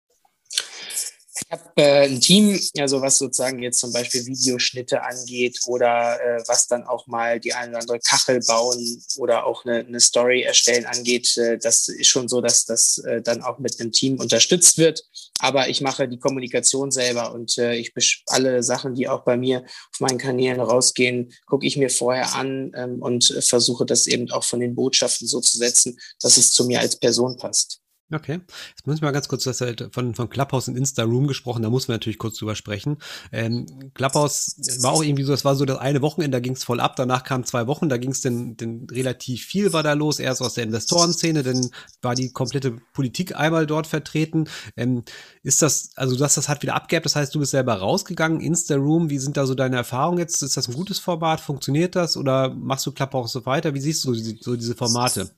Ich 1.50 1.58
habe 1.58 1.72
äh, 1.76 2.04
ein 2.04 2.20
Team, 2.20 2.60
also 2.78 3.00
was 3.00 3.16
sozusagen 3.16 3.62
jetzt 3.62 3.78
zum 3.78 3.90
Beispiel 3.90 4.26
Videoschnitte 4.26 5.02
angeht 5.02 5.58
oder 5.66 6.20
äh, 6.20 6.42
was 6.46 6.66
dann 6.66 6.84
auch 6.84 7.06
mal 7.06 7.40
die 7.40 7.54
eine 7.54 7.70
oder 7.70 7.80
andere 7.80 8.00
Kachel 8.00 8.40
bauen 8.40 9.02
oder 9.16 9.46
auch 9.46 9.64
eine, 9.64 9.78
eine 9.78 9.98
Story 9.98 10.42
erstellen 10.42 10.84
angeht. 10.84 11.38
Äh, 11.38 11.56
das 11.56 11.88
ist 11.88 12.10
schon 12.10 12.28
so, 12.28 12.42
dass 12.42 12.66
das 12.66 12.98
äh, 12.98 13.22
dann 13.22 13.42
auch 13.42 13.58
mit 13.60 13.80
einem 13.80 13.92
Team 13.92 14.20
unterstützt 14.20 14.76
wird. 14.76 15.02
Aber 15.38 15.70
ich 15.70 15.80
mache 15.80 16.06
die 16.06 16.18
Kommunikation 16.18 16.90
selber 16.90 17.32
und 17.32 17.56
äh, 17.56 17.76
ich 17.76 17.94
alle 18.26 18.62
Sachen, 18.62 18.94
die 18.94 19.08
auch 19.08 19.24
bei 19.24 19.38
mir 19.38 19.64
auf 19.64 20.00
meinen 20.00 20.18
Kanälen 20.18 20.60
rausgehen, 20.60 21.32
gucke 21.46 21.66
ich 21.66 21.78
mir 21.78 21.88
vorher 21.88 22.34
an 22.34 22.72
ähm, 22.76 23.00
und 23.00 23.24
versuche 23.40 23.86
das 23.86 24.06
eben 24.06 24.30
auch 24.32 24.44
von 24.44 24.60
den 24.60 24.74
Botschaften 24.74 25.26
so 25.26 25.40
zu 25.40 25.56
setzen, 25.56 25.98
dass 26.20 26.36
es 26.36 26.52
zu 26.52 26.66
mir 26.66 26.80
als 26.80 26.96
Person 26.96 27.38
passt. 27.38 27.80
Okay, 28.10 28.40
jetzt 28.70 28.86
müssen 28.86 29.02
wir 29.02 29.08
mal 29.08 29.12
ganz 29.12 29.28
kurz 29.28 29.44
das 29.44 29.60
halt 29.60 29.90
von, 29.92 30.14
von 30.14 30.30
Clubhouse 30.30 30.68
und 30.68 30.78
Insta-Room 30.78 31.26
gesprochen, 31.26 31.62
da 31.62 31.68
muss 31.68 31.88
man 31.88 31.96
natürlich 31.96 32.16
kurz 32.16 32.38
drüber 32.38 32.54
sprechen. 32.54 32.96
Ähm, 33.32 33.66
Clubhouse 33.92 34.56
war 34.80 34.92
auch 34.92 35.02
irgendwie 35.02 35.24
so, 35.24 35.32
das 35.32 35.44
war 35.44 35.54
so 35.54 35.66
das 35.66 35.76
eine 35.76 36.00
Wochenende, 36.00 36.36
da 36.36 36.40
ging 36.40 36.54
es 36.54 36.64
voll 36.64 36.80
ab, 36.80 36.96
danach 36.96 37.22
kamen 37.22 37.44
zwei 37.44 37.66
Wochen, 37.66 37.90
da 37.90 37.98
ging 37.98 38.12
es 38.12 38.22
denn, 38.22 38.56
denn 38.56 38.86
relativ 38.90 39.44
viel 39.44 39.74
war 39.74 39.82
da 39.82 39.92
los, 39.92 40.20
erst 40.20 40.40
aus 40.40 40.54
der 40.54 40.64
Investorenszene, 40.64 41.42
dann 41.42 41.70
war 42.00 42.14
die 42.14 42.32
komplette 42.32 42.78
Politik 42.94 43.36
einmal 43.36 43.66
dort 43.66 43.86
vertreten. 43.86 44.48
Ähm, 44.74 45.04
ist 45.42 45.60
das, 45.60 45.90
also 45.96 46.16
du 46.16 46.24
hast 46.24 46.38
das 46.38 46.48
halt 46.48 46.62
wieder 46.62 46.76
abgehabt, 46.76 47.04
das 47.04 47.14
heißt, 47.14 47.34
du 47.34 47.40
bist 47.40 47.50
selber 47.50 47.74
rausgegangen, 47.74 48.40
Insta-Room, 48.40 49.10
wie 49.10 49.18
sind 49.18 49.36
da 49.36 49.44
so 49.44 49.54
deine 49.54 49.76
Erfahrungen 49.76 50.18
jetzt? 50.18 50.42
Ist 50.42 50.56
das 50.56 50.66
ein 50.66 50.74
gutes 50.74 50.98
Format, 50.98 51.40
funktioniert 51.40 51.94
das 51.94 52.16
oder 52.16 52.54
machst 52.54 52.86
du 52.86 52.92
Clubhouse 52.92 53.32
so 53.32 53.44
weiter? 53.44 53.74
Wie 53.74 53.80
siehst 53.80 54.02
du 54.06 54.14
so, 54.14 54.34
so 54.40 54.56
diese 54.56 54.74
Formate? 54.74 55.30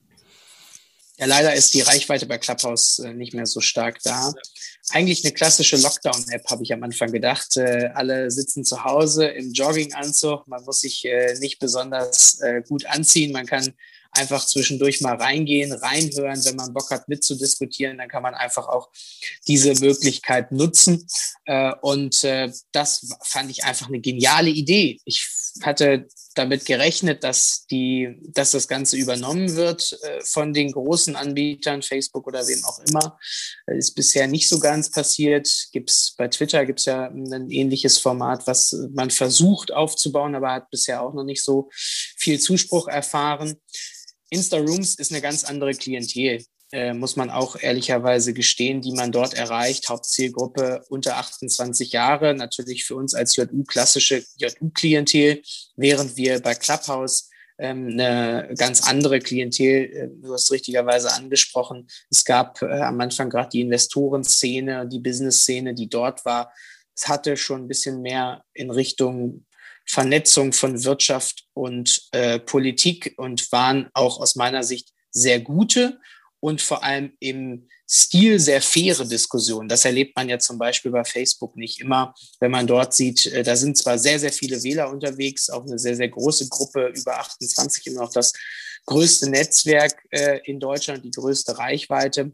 Ja, 1.20 1.26
leider 1.26 1.52
ist 1.52 1.74
die 1.74 1.82
Reichweite 1.82 2.24
bei 2.24 2.38
Clubhouse 2.38 2.98
äh, 3.00 3.12
nicht 3.12 3.34
mehr 3.34 3.44
so 3.44 3.60
stark 3.60 3.98
da. 4.02 4.32
Eigentlich 4.88 5.22
eine 5.22 5.34
klassische 5.34 5.76
Lockdown-App, 5.76 6.46
habe 6.48 6.62
ich 6.62 6.72
am 6.72 6.82
Anfang 6.82 7.12
gedacht. 7.12 7.58
Äh, 7.58 7.90
alle 7.92 8.30
sitzen 8.30 8.64
zu 8.64 8.84
Hause 8.84 9.26
im 9.26 9.52
Jogginganzug. 9.52 10.48
Man 10.48 10.64
muss 10.64 10.80
sich 10.80 11.04
äh, 11.04 11.38
nicht 11.38 11.58
besonders 11.58 12.40
gut 12.66 12.86
anziehen. 12.86 13.32
Man 13.32 13.44
kann 13.44 13.74
einfach 14.12 14.44
zwischendurch 14.46 15.00
mal 15.00 15.16
reingehen, 15.16 15.72
reinhören. 15.72 16.44
Wenn 16.44 16.56
man 16.56 16.72
Bock 16.72 16.90
hat 16.90 17.08
mitzudiskutieren, 17.08 17.98
dann 17.98 18.08
kann 18.08 18.22
man 18.22 18.34
einfach 18.34 18.68
auch 18.68 18.90
diese 19.46 19.74
Möglichkeit 19.74 20.52
nutzen. 20.52 21.06
Äh, 21.44 21.72
und 21.80 22.24
äh, 22.24 22.52
das 22.72 23.08
fand 23.22 23.50
ich 23.50 23.64
einfach 23.64 23.88
eine 23.88 24.00
geniale 24.00 24.50
Idee. 24.50 25.00
Ich 25.04 25.26
hatte 25.62 26.08
damit 26.34 26.64
gerechnet, 26.64 27.24
dass, 27.24 27.66
die, 27.70 28.20
dass 28.28 28.52
das 28.52 28.68
Ganze 28.68 28.96
übernommen 28.96 29.56
wird 29.56 29.98
äh, 30.02 30.20
von 30.22 30.52
den 30.52 30.72
großen 30.72 31.16
Anbietern, 31.16 31.82
Facebook 31.82 32.26
oder 32.26 32.46
wem 32.46 32.64
auch 32.64 32.78
immer. 32.88 33.18
Ist 33.66 33.94
bisher 33.94 34.26
nicht 34.26 34.48
so 34.48 34.60
ganz 34.60 34.90
passiert. 34.90 35.48
Gibt's, 35.72 36.14
bei 36.16 36.28
Twitter 36.28 36.64
gibt 36.66 36.80
es 36.80 36.86
ja 36.86 37.06
ein 37.06 37.50
ähnliches 37.50 37.98
Format, 37.98 38.46
was 38.46 38.74
man 38.92 39.10
versucht 39.10 39.72
aufzubauen, 39.72 40.34
aber 40.34 40.52
hat 40.52 40.70
bisher 40.70 41.02
auch 41.02 41.14
noch 41.14 41.24
nicht 41.24 41.42
so 41.42 41.68
viel 42.16 42.38
Zuspruch 42.38 42.86
erfahren. 42.88 43.56
Insta-Rooms 44.30 44.94
ist 44.94 45.12
eine 45.12 45.20
ganz 45.20 45.44
andere 45.44 45.74
Klientel 45.74 46.44
äh, 46.72 46.94
muss 46.94 47.16
man 47.16 47.30
auch 47.30 47.56
ehrlicherweise 47.60 48.32
gestehen, 48.32 48.80
die 48.80 48.92
man 48.92 49.10
dort 49.10 49.34
erreicht. 49.34 49.88
Hauptzielgruppe 49.88 50.84
unter 50.88 51.16
28 51.16 51.92
Jahre, 51.92 52.34
natürlich 52.34 52.84
für 52.84 52.94
uns 52.94 53.14
als 53.14 53.34
JU 53.34 53.64
klassische 53.64 54.24
JU-Klientel, 54.36 55.42
während 55.74 56.16
wir 56.16 56.40
bei 56.40 56.54
Clubhouse 56.54 57.28
ähm, 57.58 57.88
eine 57.88 58.54
ganz 58.56 58.82
andere 58.82 59.18
Klientel, 59.18 59.84
äh, 59.92 60.08
du 60.22 60.32
hast 60.32 60.52
richtigerweise 60.52 61.12
angesprochen. 61.12 61.88
Es 62.08 62.24
gab 62.24 62.62
äh, 62.62 62.66
am 62.66 63.00
Anfang 63.00 63.30
gerade 63.30 63.50
die 63.50 63.62
Investorenszene, 63.62 64.86
die 64.86 65.00
Business-Szene, 65.00 65.74
die 65.74 65.88
dort 65.88 66.24
war. 66.24 66.52
Es 66.94 67.08
hatte 67.08 67.36
schon 67.36 67.62
ein 67.62 67.68
bisschen 67.68 68.00
mehr 68.00 68.44
in 68.54 68.70
Richtung 68.70 69.44
Vernetzung 69.86 70.52
von 70.52 70.84
Wirtschaft 70.84 71.46
und 71.52 72.08
äh, 72.12 72.38
Politik 72.38 73.14
und 73.16 73.50
waren 73.52 73.88
auch 73.94 74.20
aus 74.20 74.36
meiner 74.36 74.62
Sicht 74.62 74.92
sehr 75.10 75.40
gute 75.40 75.98
und 76.40 76.62
vor 76.62 76.82
allem 76.82 77.12
im 77.20 77.68
Stil 77.88 78.38
sehr 78.38 78.62
faire 78.62 79.04
Diskussionen. 79.04 79.68
Das 79.68 79.84
erlebt 79.84 80.14
man 80.14 80.28
ja 80.28 80.38
zum 80.38 80.58
Beispiel 80.58 80.92
bei 80.92 81.04
Facebook 81.04 81.56
nicht 81.56 81.80
immer, 81.80 82.14
wenn 82.38 82.52
man 82.52 82.66
dort 82.66 82.94
sieht, 82.94 83.26
äh, 83.26 83.42
da 83.42 83.56
sind 83.56 83.76
zwar 83.76 83.98
sehr, 83.98 84.18
sehr 84.20 84.32
viele 84.32 84.62
Wähler 84.62 84.90
unterwegs, 84.90 85.50
auch 85.50 85.66
eine 85.66 85.78
sehr, 85.78 85.96
sehr 85.96 86.08
große 86.08 86.48
Gruppe, 86.48 86.92
über 86.94 87.18
28 87.18 87.88
immer 87.88 88.02
noch 88.02 88.12
das 88.12 88.32
größte 88.86 89.28
Netzwerk 89.28 89.94
äh, 90.10 90.40
in 90.44 90.60
Deutschland, 90.60 91.04
die 91.04 91.10
größte 91.10 91.58
Reichweite. 91.58 92.32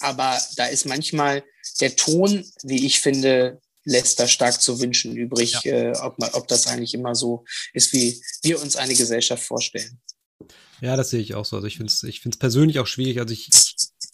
Aber 0.00 0.38
da 0.56 0.66
ist 0.66 0.86
manchmal 0.86 1.44
der 1.80 1.94
Ton, 1.96 2.44
wie 2.62 2.84
ich 2.84 3.00
finde, 3.00 3.60
lässt 3.88 4.20
da 4.20 4.28
stark 4.28 4.60
zu 4.60 4.80
wünschen 4.80 5.16
übrig, 5.16 5.58
ja. 5.64 5.72
äh, 5.72 5.92
ob, 5.98 6.18
man, 6.18 6.30
ob 6.34 6.46
das 6.46 6.66
eigentlich 6.66 6.94
immer 6.94 7.14
so 7.14 7.44
ist, 7.72 7.92
wie 7.92 8.20
wir 8.42 8.60
uns 8.60 8.76
eine 8.76 8.94
Gesellschaft 8.94 9.42
vorstellen. 9.42 10.00
Ja, 10.80 10.96
das 10.96 11.10
sehe 11.10 11.20
ich 11.20 11.34
auch 11.34 11.44
so. 11.44 11.56
Also 11.56 11.66
ich 11.66 11.76
finde 11.76 11.92
es 11.92 12.02
ich 12.02 12.20
find's 12.20 12.38
persönlich 12.38 12.78
auch 12.78 12.86
schwierig. 12.86 13.18
Also 13.18 13.32
ich, 13.32 13.50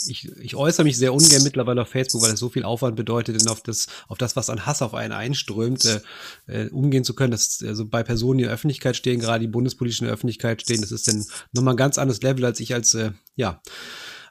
ich, 0.07 0.31
ich 0.41 0.57
äußere 0.57 0.85
mich 0.85 0.97
sehr 0.97 1.13
ungern 1.13 1.43
mittlerweile 1.43 1.83
auf 1.83 1.89
Facebook, 1.89 2.23
weil 2.23 2.33
es 2.33 2.41
so 2.41 2.49
viel 2.49 2.65
Aufwand 2.65 2.97
bedeutet, 2.97 3.39
denn 3.39 3.49
auf 3.49 3.63
das, 3.63 3.87
auf 4.09 4.17
das, 4.17 4.37
was 4.37 4.49
an 4.49 4.65
Hass 4.65 4.81
auf 4.81 4.95
einen 4.95 5.13
einströmt, 5.13 5.85
äh, 5.85 6.01
äh, 6.47 6.71
umgehen 6.71 7.05
zu 7.05 7.15
können. 7.15 7.33
Das, 7.33 7.63
also 7.67 7.85
bei 7.85 8.03
Personen, 8.03 8.39
die 8.39 8.45
in 8.45 8.49
der 8.49 8.55
Öffentlichkeit 8.55 8.97
stehen, 8.97 9.21
gerade 9.21 9.41
die 9.41 9.51
bundespolitischen 9.51 10.07
Öffentlichkeit 10.07 10.63
stehen, 10.63 10.81
das 10.81 10.93
ist 10.93 11.09
dann 11.09 11.27
nochmal 11.53 11.75
ein 11.75 11.79
ganz 11.79 11.99
anderes 11.99 12.23
Level, 12.23 12.45
als 12.45 12.61
ich 12.61 12.73
als, 12.73 12.95
äh, 12.95 13.11
ja, 13.37 13.61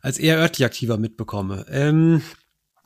als 0.01 0.17
eher 0.17 0.37
örtlich 0.37 0.65
aktiver 0.65 0.97
mitbekomme. 0.97 1.65
Ähm, 1.69 2.23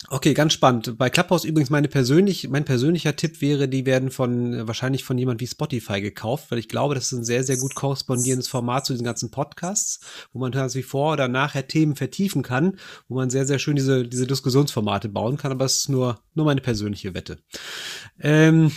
Okay, 0.10 0.36
ganz 0.36 0.54
spannend. 0.54 0.98
Bei 0.98 1.10
Clubhouse 1.10 1.44
übrigens 1.44 1.72
meine 1.72 1.88
persönlich, 1.88 2.48
mein 2.50 2.64
persönlicher 2.66 3.16
Tipp 3.16 3.42
wäre, 3.42 3.68
die 3.68 3.86
werden 3.86 4.12
von 4.12 4.68
wahrscheinlich 4.68 5.04
von 5.04 5.18
jemand 5.18 5.42
wie 5.42 5.48
Spotify 5.48 6.02
gekauft, 6.02 6.52
weil 6.52 6.60
ich 6.60 6.70
glaube, 6.70 6.94
das 6.94 7.12
ist 7.12 7.18
ein 7.18 7.26
sehr, 7.26 7.44
sehr 7.44 7.58
gut 7.58 7.74
korrespondierendes 7.74 8.48
Format 8.48 8.86
zu 8.86 8.94
diesen 8.94 9.04
ganzen 9.04 9.32
Podcasts, 9.32 10.00
wo 10.32 10.40
man 10.40 10.54
wie 10.54 10.84
vor 10.84 11.14
oder 11.14 11.28
nachher 11.28 11.68
Themen 11.68 11.96
vertiefen 11.96 12.44
kann, 12.44 12.78
wo 13.10 13.16
man 13.16 13.32
sehr, 13.32 13.46
sehr 13.46 13.60
schön 13.60 13.76
diese, 13.76 14.08
diese 14.08 14.28
Diskussionsformate 14.28 15.10
bauen 15.10 15.36
kann, 15.36 15.52
aber 15.52 15.66
es 15.66 15.78
ist 15.78 15.90
nur, 15.90 16.20
nur 16.36 16.46
meine 16.46 16.62
persönliche 16.62 17.14
Wette. 17.16 17.40
Ähm, 18.20 18.72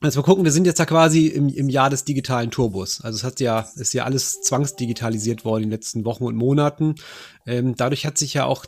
also 0.00 0.20
wir 0.20 0.24
gucken, 0.24 0.44
wir 0.44 0.52
sind 0.52 0.66
jetzt 0.66 0.78
ja 0.78 0.86
quasi 0.86 1.26
im, 1.26 1.48
im 1.48 1.68
Jahr 1.68 1.90
des 1.90 2.04
digitalen 2.04 2.50
Turbos. 2.50 3.00
Also 3.00 3.16
es 3.16 3.24
hat 3.24 3.40
ja, 3.40 3.66
ist 3.76 3.94
ja 3.94 4.04
alles 4.04 4.42
zwangsdigitalisiert 4.42 5.44
worden 5.44 5.64
in 5.64 5.70
den 5.70 5.76
letzten 5.76 6.04
Wochen 6.04 6.24
und 6.24 6.36
Monaten. 6.36 6.94
Ähm, 7.46 7.74
dadurch 7.76 8.06
hat 8.06 8.16
sich 8.16 8.34
ja 8.34 8.44
auch 8.44 8.66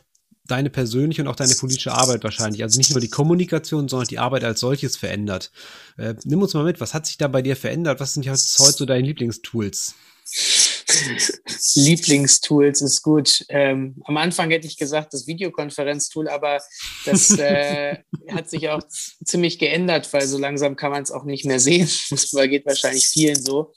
deine 0.51 0.69
persönliche 0.69 1.21
und 1.21 1.27
auch 1.27 1.35
deine 1.35 1.55
politische 1.55 1.91
Arbeit 1.91 2.23
wahrscheinlich. 2.23 2.63
Also 2.63 2.77
nicht 2.77 2.91
nur 2.91 3.01
die 3.01 3.09
Kommunikation, 3.09 3.87
sondern 3.87 4.07
die 4.07 4.19
Arbeit 4.19 4.43
als 4.43 4.59
solches 4.59 4.97
verändert. 4.97 5.51
Äh, 5.97 6.15
nimm 6.23 6.41
uns 6.41 6.53
mal 6.53 6.63
mit, 6.63 6.81
was 6.81 6.93
hat 6.93 7.05
sich 7.05 7.17
da 7.17 7.27
bei 7.27 7.41
dir 7.41 7.55
verändert? 7.55 7.99
Was 7.99 8.13
sind 8.13 8.25
jetzt 8.25 8.59
heute 8.59 8.77
so 8.77 8.85
deine 8.85 9.05
Lieblingstools? 9.07 9.95
Lieblingstools 11.75 12.81
ist 12.81 13.01
gut. 13.01 13.45
Ähm, 13.49 14.01
am 14.05 14.17
Anfang 14.17 14.49
hätte 14.51 14.67
ich 14.67 14.77
gesagt, 14.77 15.13
das 15.13 15.27
Videokonferenztool, 15.27 16.27
aber 16.27 16.59
das 17.05 17.29
äh, 17.39 17.97
hat 18.29 18.49
sich 18.49 18.69
auch 18.69 18.81
ziemlich 19.23 19.59
geändert, 19.59 20.11
weil 20.13 20.27
so 20.27 20.37
langsam 20.37 20.75
kann 20.75 20.91
man 20.91 21.03
es 21.03 21.11
auch 21.11 21.23
nicht 21.23 21.45
mehr 21.45 21.59
sehen. 21.59 21.89
Das 22.09 22.31
geht 22.31 22.65
wahrscheinlich 22.65 23.07
vielen 23.07 23.41
so 23.41 23.73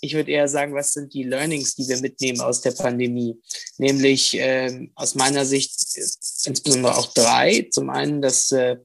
ich 0.00 0.14
würde 0.14 0.30
eher 0.30 0.48
sagen, 0.48 0.74
was 0.74 0.92
sind 0.92 1.14
die 1.14 1.24
Learnings, 1.24 1.74
die 1.74 1.88
wir 1.88 1.98
mitnehmen 2.00 2.40
aus 2.40 2.60
der 2.60 2.72
Pandemie? 2.72 3.40
Nämlich 3.78 4.36
ähm, 4.38 4.92
aus 4.94 5.14
meiner 5.14 5.44
Sicht 5.44 5.74
äh, 5.96 6.02
insbesondere 6.44 6.96
auch 6.96 7.12
drei. 7.12 7.68
Zum 7.70 7.90
einen, 7.90 8.22
dass 8.22 8.50
äh, 8.52 8.76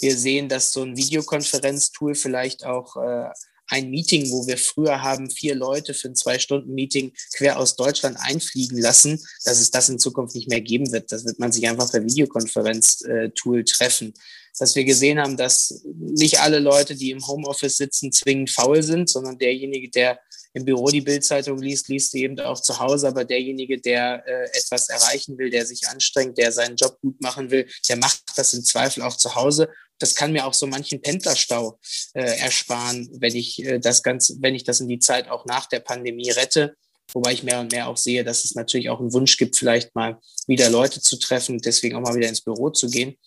wir 0.00 0.16
sehen, 0.16 0.48
dass 0.48 0.72
so 0.72 0.82
ein 0.82 0.96
Videokonferenztool 0.96 2.14
vielleicht 2.14 2.64
auch 2.64 2.96
äh, 2.96 3.30
ein 3.68 3.90
Meeting, 3.90 4.30
wo 4.30 4.46
wir 4.46 4.58
früher 4.58 5.02
haben 5.02 5.30
vier 5.30 5.54
Leute 5.54 5.94
für 5.94 6.08
ein 6.08 6.14
Zwei-Stunden-Meeting 6.14 7.12
quer 7.34 7.58
aus 7.58 7.76
Deutschland 7.76 8.16
einfliegen 8.20 8.78
lassen, 8.78 9.20
dass 9.44 9.60
es 9.60 9.70
das 9.70 9.88
in 9.88 9.98
Zukunft 9.98 10.34
nicht 10.36 10.48
mehr 10.48 10.60
geben 10.60 10.92
wird. 10.92 11.10
Das 11.10 11.24
wird 11.24 11.38
man 11.38 11.52
sich 11.52 11.68
einfach 11.68 11.90
per 11.90 12.04
Videokonferenz-Tool 12.04 13.64
treffen. 13.64 14.14
Dass 14.58 14.74
wir 14.74 14.84
gesehen 14.84 15.18
haben, 15.18 15.36
dass 15.36 15.82
nicht 15.84 16.40
alle 16.40 16.60
Leute, 16.60 16.94
die 16.94 17.10
im 17.10 17.26
Homeoffice 17.26 17.76
sitzen, 17.76 18.12
zwingend 18.12 18.50
faul 18.50 18.82
sind, 18.82 19.10
sondern 19.10 19.36
derjenige, 19.36 19.90
der 19.90 20.18
im 20.56 20.64
Büro 20.64 20.88
die 20.88 21.02
Bildzeitung 21.02 21.58
liest, 21.60 21.88
liest 21.88 22.12
sie 22.12 22.22
eben 22.22 22.40
auch 22.40 22.60
zu 22.60 22.78
Hause. 22.78 23.08
Aber 23.08 23.26
derjenige, 23.26 23.78
der 23.78 24.24
äh, 24.26 24.44
etwas 24.56 24.88
erreichen 24.88 25.36
will, 25.36 25.50
der 25.50 25.66
sich 25.66 25.86
anstrengt, 25.86 26.38
der 26.38 26.50
seinen 26.50 26.76
Job 26.76 26.98
gut 27.02 27.20
machen 27.20 27.50
will, 27.50 27.68
der 27.90 27.96
macht 27.98 28.22
das 28.36 28.54
im 28.54 28.64
Zweifel 28.64 29.02
auch 29.02 29.18
zu 29.18 29.34
Hause. 29.34 29.68
Das 29.98 30.14
kann 30.14 30.32
mir 30.32 30.46
auch 30.46 30.54
so 30.54 30.66
manchen 30.66 31.02
Pendlerstau 31.02 31.78
äh, 32.14 32.38
ersparen, 32.38 33.06
wenn 33.20 33.36
ich 33.36 33.62
äh, 33.66 33.78
das 33.78 34.02
Ganze, 34.02 34.36
wenn 34.40 34.54
ich 34.54 34.64
das 34.64 34.80
in 34.80 34.88
die 34.88 34.98
Zeit 34.98 35.28
auch 35.28 35.44
nach 35.44 35.66
der 35.66 35.80
Pandemie 35.80 36.30
rette. 36.30 36.74
Wobei 37.12 37.34
ich 37.34 37.42
mehr 37.42 37.60
und 37.60 37.72
mehr 37.72 37.88
auch 37.88 37.98
sehe, 37.98 38.24
dass 38.24 38.44
es 38.44 38.54
natürlich 38.54 38.88
auch 38.88 38.98
einen 38.98 39.12
Wunsch 39.12 39.36
gibt, 39.36 39.56
vielleicht 39.56 39.94
mal 39.94 40.18
wieder 40.46 40.70
Leute 40.70 41.02
zu 41.02 41.18
treffen, 41.18 41.58
deswegen 41.58 41.96
auch 41.96 42.00
mal 42.00 42.14
wieder 42.14 42.28
ins 42.28 42.40
Büro 42.40 42.70
zu 42.70 42.88
gehen. 42.88 43.18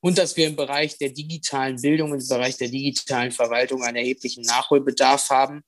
Und 0.00 0.16
dass 0.16 0.36
wir 0.36 0.46
im 0.46 0.56
Bereich 0.56 0.96
der 0.96 1.10
digitalen 1.10 1.80
Bildung, 1.80 2.14
im 2.14 2.26
Bereich 2.26 2.56
der 2.56 2.68
digitalen 2.68 3.32
Verwaltung 3.32 3.82
einen 3.82 3.98
erheblichen 3.98 4.42
Nachholbedarf 4.44 5.28
haben 5.28 5.62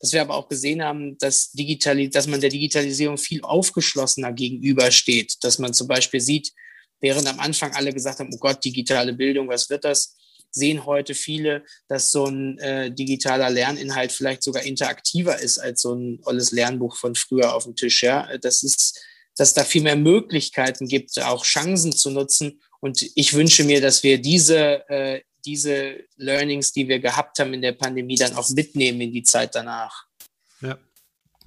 dass 0.00 0.12
wir 0.12 0.20
aber 0.20 0.34
auch 0.34 0.48
gesehen 0.48 0.82
haben, 0.82 1.18
dass, 1.18 1.50
Digitali 1.52 2.08
dass 2.08 2.26
man 2.26 2.40
der 2.40 2.50
Digitalisierung 2.50 3.18
viel 3.18 3.42
aufgeschlossener 3.42 4.32
gegenübersteht, 4.32 5.36
dass 5.42 5.58
man 5.58 5.74
zum 5.74 5.88
Beispiel 5.88 6.20
sieht, 6.20 6.52
während 7.00 7.26
am 7.26 7.40
Anfang 7.40 7.74
alle 7.74 7.92
gesagt 7.92 8.20
haben, 8.20 8.30
oh 8.32 8.38
Gott, 8.38 8.64
digitale 8.64 9.12
Bildung, 9.12 9.48
was 9.48 9.70
wird 9.70 9.84
das? 9.84 10.16
Sehen 10.50 10.86
heute 10.86 11.14
viele, 11.14 11.64
dass 11.88 12.10
so 12.10 12.26
ein 12.26 12.58
äh, 12.58 12.90
digitaler 12.90 13.50
Lerninhalt 13.50 14.12
vielleicht 14.12 14.42
sogar 14.42 14.62
interaktiver 14.62 15.38
ist 15.38 15.58
als 15.58 15.82
so 15.82 15.94
ein 15.94 16.20
olles 16.24 16.52
Lernbuch 16.52 16.96
von 16.96 17.14
früher 17.14 17.54
auf 17.54 17.64
dem 17.64 17.76
Tisch. 17.76 18.02
Ja, 18.02 18.28
das 18.38 18.62
ist, 18.62 18.98
dass 19.36 19.52
da 19.52 19.64
viel 19.64 19.82
mehr 19.82 19.96
Möglichkeiten 19.96 20.88
gibt, 20.88 21.20
auch 21.20 21.44
Chancen 21.44 21.92
zu 21.92 22.10
nutzen. 22.10 22.60
Und 22.80 23.04
ich 23.14 23.34
wünsche 23.34 23.64
mir, 23.64 23.80
dass 23.80 24.02
wir 24.02 24.18
diese 24.18 24.88
äh, 24.88 25.20
diese 25.44 26.04
Learnings, 26.16 26.72
die 26.72 26.88
wir 26.88 26.98
gehabt 26.98 27.38
haben 27.38 27.54
in 27.54 27.62
der 27.62 27.72
Pandemie, 27.72 28.16
dann 28.16 28.34
auch 28.34 28.48
mitnehmen 28.50 29.00
in 29.00 29.12
die 29.12 29.22
Zeit 29.22 29.54
danach. 29.54 30.07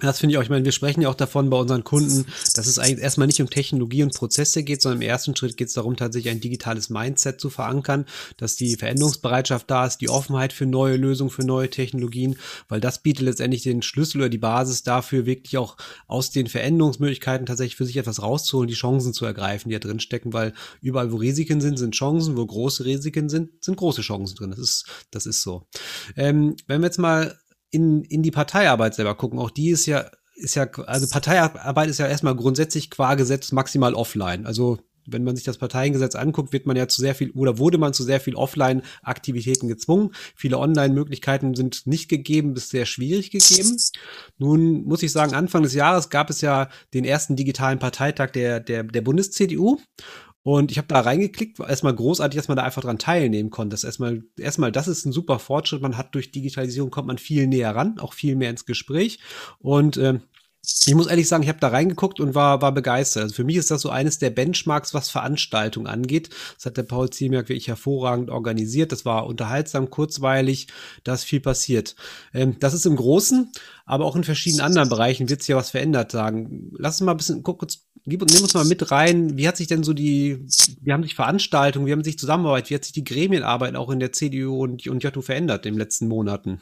Das 0.02 0.20
finde 0.20 0.34
ich 0.34 0.38
auch. 0.38 0.44
Ich 0.44 0.50
meine, 0.50 0.66
wir 0.66 0.72
sprechen 0.72 1.02
ja 1.02 1.10
auch 1.10 1.16
davon 1.16 1.50
bei 1.50 1.58
unseren 1.58 1.84
Kunden, 1.84 2.26
dass 2.56 2.66
es 2.66 2.80
eigentlich 2.80 3.00
erstmal 3.00 3.28
nicht 3.28 3.42
um 3.42 3.50
Technologie 3.50 4.04
und 4.04 4.16
Prozesse 4.16 4.64
geht, 4.64 4.82
sondern 4.82 5.02
im 5.02 5.08
ersten 5.08 5.36
Schritt 5.36 5.58
geht 5.58 5.68
es 5.68 5.76
darum, 5.76 5.96
tatsächlich 5.96 6.32
ein 6.32 6.42
digitales 6.42 6.90
Mindset 6.90 7.40
zu 7.40 7.50
verankern, 7.50 8.06
dass 8.38 8.56
die 8.56 8.76
Veränderungsbereitschaft 8.76 9.70
da 9.70 9.86
ist, 9.86 10.00
die 10.00 10.10
Offenheit 10.10 10.54
für 10.54 10.66
neue 10.66 10.98
Lösungen, 10.98 11.30
für 11.30 11.44
neue 11.44 11.70
Technologien, 11.70 12.38
weil 12.68 12.82
das 12.82 13.04
bietet 13.04 13.26
letztendlich 13.26 13.64
den 13.64 13.82
Schlüssel 13.82 14.18
oder 14.22 14.30
die 14.30 14.38
Basis 14.38 14.84
dafür, 14.84 15.26
wirklich 15.26 15.58
auch 15.58 15.78
aus 16.08 16.32
den 16.32 16.48
Veränderungsmöglichkeiten 16.48 17.46
tatsächlich 17.46 17.76
für 17.76 17.86
sich 17.86 17.98
etwas 17.98 18.22
rauszuholen, 18.22 18.68
die 18.68 18.74
Chancen 18.74 19.14
zu 19.14 19.26
ergreifen, 19.26 19.70
die 19.70 19.76
da 19.76 19.80
drin 19.80 20.00
stecken, 20.00 20.34
weil 20.34 20.54
überall, 20.82 21.12
wo 21.12 21.18
Risiken 21.18 21.62
sind, 21.62 21.78
sind 21.78 21.96
Chancen, 21.96 22.38
wo 22.38 22.46
große 22.46 22.86
Risiken 22.86 23.30
sind, 23.30 23.64
sind 23.64 23.78
große 23.78 24.02
Chancen 24.02 24.36
drin. 24.36 24.50
Das 24.50 24.60
ist, 24.60 24.86
das 25.12 25.26
ist 25.26 25.42
so. 25.42 25.68
Ähm, 26.16 26.56
wenn 26.68 26.82
wir 26.82 26.88
jetzt 26.88 26.98
mal 26.98 27.38
in, 27.72 28.04
in 28.04 28.22
die 28.22 28.32
Parteiarbeit 28.32 28.96
selber 28.96 29.16
gucken, 29.16 29.40
auch 29.40 29.50
die 29.50 29.70
ist 29.70 29.86
ja, 29.86 30.06
ist 30.36 30.56
ja, 30.56 30.70
also 30.86 31.08
Parteiarbeit 31.08 31.90
ist 31.90 32.00
ja 32.00 32.08
erstmal 32.08 32.36
grundsätzlich 32.36 32.90
qua 32.90 33.16
Gesetz 33.16 33.52
maximal 33.52 33.94
offline. 33.94 34.46
Also 34.46 34.80
wenn 35.08 35.24
man 35.24 35.36
sich 35.36 35.46
das 35.46 35.58
Parteiengesetz 35.58 36.16
anguckt, 36.16 36.54
wird 36.54 36.66
man 36.66 36.76
ja 36.76 36.88
zu 36.88 37.02
sehr 37.02 37.16
viel 37.16 37.32
oder 37.32 37.58
wurde 37.58 37.78
man 37.78 37.94
zu 37.94 38.04
sehr 38.04 38.20
viel 38.20 38.36
Offline-Aktivitäten 38.36 39.68
gezwungen. 39.68 40.12
Viele 40.36 40.60
Online-Möglichkeiten 40.60 41.56
sind 41.56 41.88
nicht 41.88 42.10
gegeben, 42.10 42.54
bis 42.54 42.70
sehr 42.70 42.86
schwierig 42.86 43.32
gegeben. 43.32 43.78
Nun 44.38 44.84
muss 44.84 45.04
ich 45.04 45.12
sagen, 45.12 45.34
Anfang 45.34 45.64
des 45.64 45.74
Jahres 45.74 46.10
gab 46.10 46.30
es 46.30 46.42
ja 46.42 46.70
den 46.94 47.06
ersten 47.06 47.36
digitalen 47.36 47.80
Parteitag 47.80 48.32
der, 48.32 48.60
der, 48.60 48.84
der 48.84 49.02
Bundes-CDU. 49.02 49.80
Und 50.44 50.72
ich 50.72 50.78
habe 50.78 50.88
da 50.88 51.00
reingeklickt, 51.02 51.60
erstmal 51.60 51.96
großartig, 51.96 52.38
dass 52.38 52.48
man 52.48 52.58
da 52.58 52.64
einfach 52.64 52.82
dran 52.82 52.98
teilnehmen 52.98 53.52
konnte. 53.52 53.74
Das 53.74 53.84
erstmal, 53.84 54.24
erstmal, 54.38 54.72
das 54.72 54.88
ist 54.88 55.06
ein 55.06 55.12
super 55.12 55.38
Fortschritt. 55.38 55.82
Man 55.82 55.98
hat 55.98 56.16
durch 56.16 56.32
Digitalisierung 56.32 56.90
kommt 56.90 57.08
man 57.08 57.20
viel 57.20 57.48
näher 57.48 57.76
ran, 57.76 58.00
auch 58.00 58.14
viel 58.14 58.36
mehr 58.36 58.50
ins 58.50 58.66
Gespräch. 58.66 59.20
Und 59.60 59.98
äh, 59.98 60.20
ich 60.64 60.94
muss 60.94 61.08
ehrlich 61.08 61.28
sagen, 61.28 61.42
ich 61.42 61.50
habe 61.50 61.60
da 61.60 61.70
reingeguckt 61.70 62.20
und 62.20 62.36
war, 62.36 62.62
war 62.62 62.72
begeistert. 62.72 63.24
Also 63.24 63.36
für 63.36 63.44
mich 63.44 63.56
ist 63.56 63.72
das 63.72 63.82
so 63.82 63.90
eines 63.90 64.20
der 64.20 64.30
Benchmarks, 64.30 64.94
was 64.94 65.10
Veranstaltungen 65.10 65.88
angeht. 65.88 66.30
Das 66.56 66.68
hat 66.68 66.78
der 66.78 66.84
Paul 66.84 67.10
Zielmerk 67.10 67.50
wirklich 67.50 67.68
hervorragend 67.68 68.30
organisiert. 68.30 68.92
Das 68.92 69.04
war 69.04 69.26
unterhaltsam, 69.26 69.90
kurzweilig, 69.90 70.68
da 71.04 71.16
ist 71.16 71.24
viel 71.24 71.40
passiert. 71.40 71.96
Ähm, 72.34 72.58
das 72.60 72.76
ist 72.76 72.86
im 72.86 72.96
Großen, 72.96 73.52
aber 73.86 74.06
auch 74.06 74.16
in 74.16 74.24
verschiedenen 74.24 74.64
anderen 74.64 74.90
Bereichen 74.90 75.30
wird 75.30 75.42
sich 75.42 75.50
ja 75.50 75.56
was 75.56 75.72
verändert 75.72 76.12
sagen. 76.12 76.72
Lass 76.78 77.02
uns 77.02 77.06
mal 77.06 77.14
ein 77.14 77.18
bisschen, 77.18 77.42
guck, 77.42 77.66
gib, 78.06 78.22
nimm 78.22 78.44
uns 78.44 78.54
mal 78.54 78.66
mit 78.66 78.92
rein. 78.92 79.38
Wie 79.38 79.48
hat 79.48 79.58
sich 79.58 79.68
denn 79.68 79.84
so 79.84 79.94
die, 79.94 80.46
wie 80.82 80.92
haben 80.92 81.04
sich 81.04 81.16
Veranstaltungen, 81.16 81.86
wie 81.86 81.92
haben 81.92 82.04
sich 82.04 82.20
Zusammenarbeit, 82.20 82.70
wie 82.70 82.76
hat 82.76 82.86
sich 82.86 82.94
die 82.94 83.04
Gremienarbeit 83.04 83.76
auch 83.76 83.90
in 83.90 84.00
der 84.00 84.12
CDU 84.12 84.64
und, 84.64 84.86
und 84.88 85.04
JU 85.04 85.22
verändert 85.22 85.66
in 85.66 85.74
den 85.74 85.80
letzten 85.80 86.08
Monaten? 86.08 86.62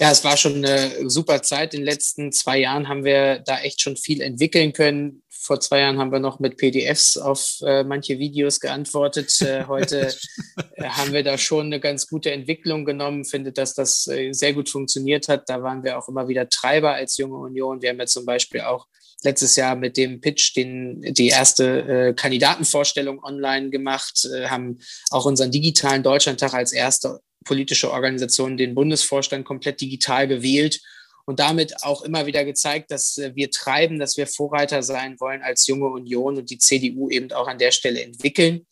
Ja, 0.00 0.10
es 0.10 0.24
war 0.24 0.38
schon 0.38 0.64
eine 0.64 1.10
super 1.10 1.42
Zeit. 1.42 1.74
In 1.74 1.80
den 1.80 1.86
letzten 1.86 2.32
zwei 2.32 2.58
Jahren 2.58 2.88
haben 2.88 3.04
wir 3.04 3.40
da 3.40 3.60
echt 3.60 3.82
schon 3.82 3.98
viel 3.98 4.22
entwickeln 4.22 4.72
können. 4.72 5.22
Vor 5.28 5.60
zwei 5.60 5.80
Jahren 5.80 5.98
haben 5.98 6.10
wir 6.10 6.20
noch 6.20 6.40
mit 6.40 6.56
PDFs 6.56 7.18
auf 7.18 7.58
äh, 7.66 7.84
manche 7.84 8.18
Videos 8.18 8.60
geantwortet. 8.60 9.42
Äh, 9.42 9.66
heute 9.66 10.14
äh, 10.76 10.84
haben 10.84 11.12
wir 11.12 11.22
da 11.22 11.36
schon 11.36 11.66
eine 11.66 11.80
ganz 11.80 12.06
gute 12.06 12.30
Entwicklung 12.30 12.86
genommen. 12.86 13.26
Finde, 13.26 13.52
dass 13.52 13.74
das 13.74 14.06
äh, 14.06 14.32
sehr 14.32 14.54
gut 14.54 14.70
funktioniert 14.70 15.28
hat. 15.28 15.50
Da 15.50 15.62
waren 15.62 15.84
wir 15.84 15.98
auch 15.98 16.08
immer 16.08 16.28
wieder 16.28 16.48
Treiber 16.48 16.94
als 16.94 17.18
junge 17.18 17.36
Union. 17.36 17.82
Wir 17.82 17.90
haben 17.90 18.00
ja 18.00 18.06
zum 18.06 18.24
Beispiel 18.24 18.62
auch 18.62 18.86
letztes 19.22 19.56
Jahr 19.56 19.76
mit 19.76 19.96
dem 19.96 20.20
Pitch 20.20 20.56
den, 20.56 21.02
die 21.02 21.28
erste 21.28 21.80
äh, 21.80 22.14
Kandidatenvorstellung 22.14 23.22
online 23.22 23.70
gemacht, 23.70 24.26
äh, 24.32 24.48
haben 24.48 24.78
auch 25.10 25.26
unseren 25.26 25.50
digitalen 25.50 26.02
Deutschlandtag 26.02 26.54
als 26.54 26.72
erste 26.72 27.20
politische 27.44 27.90
Organisation 27.90 28.56
den 28.56 28.74
Bundesvorstand 28.74 29.44
komplett 29.44 29.80
digital 29.80 30.28
gewählt 30.28 30.80
und 31.26 31.38
damit 31.38 31.84
auch 31.84 32.02
immer 32.02 32.26
wieder 32.26 32.44
gezeigt, 32.44 32.90
dass 32.90 33.18
äh, 33.18 33.32
wir 33.34 33.50
treiben, 33.50 33.98
dass 33.98 34.16
wir 34.16 34.26
Vorreiter 34.26 34.82
sein 34.82 35.18
wollen 35.20 35.42
als 35.42 35.66
junge 35.66 35.86
Union 35.86 36.38
und 36.38 36.50
die 36.50 36.58
CDU 36.58 37.08
eben 37.08 37.30
auch 37.32 37.46
an 37.46 37.58
der 37.58 37.70
Stelle 37.70 38.02
entwickeln. 38.02 38.66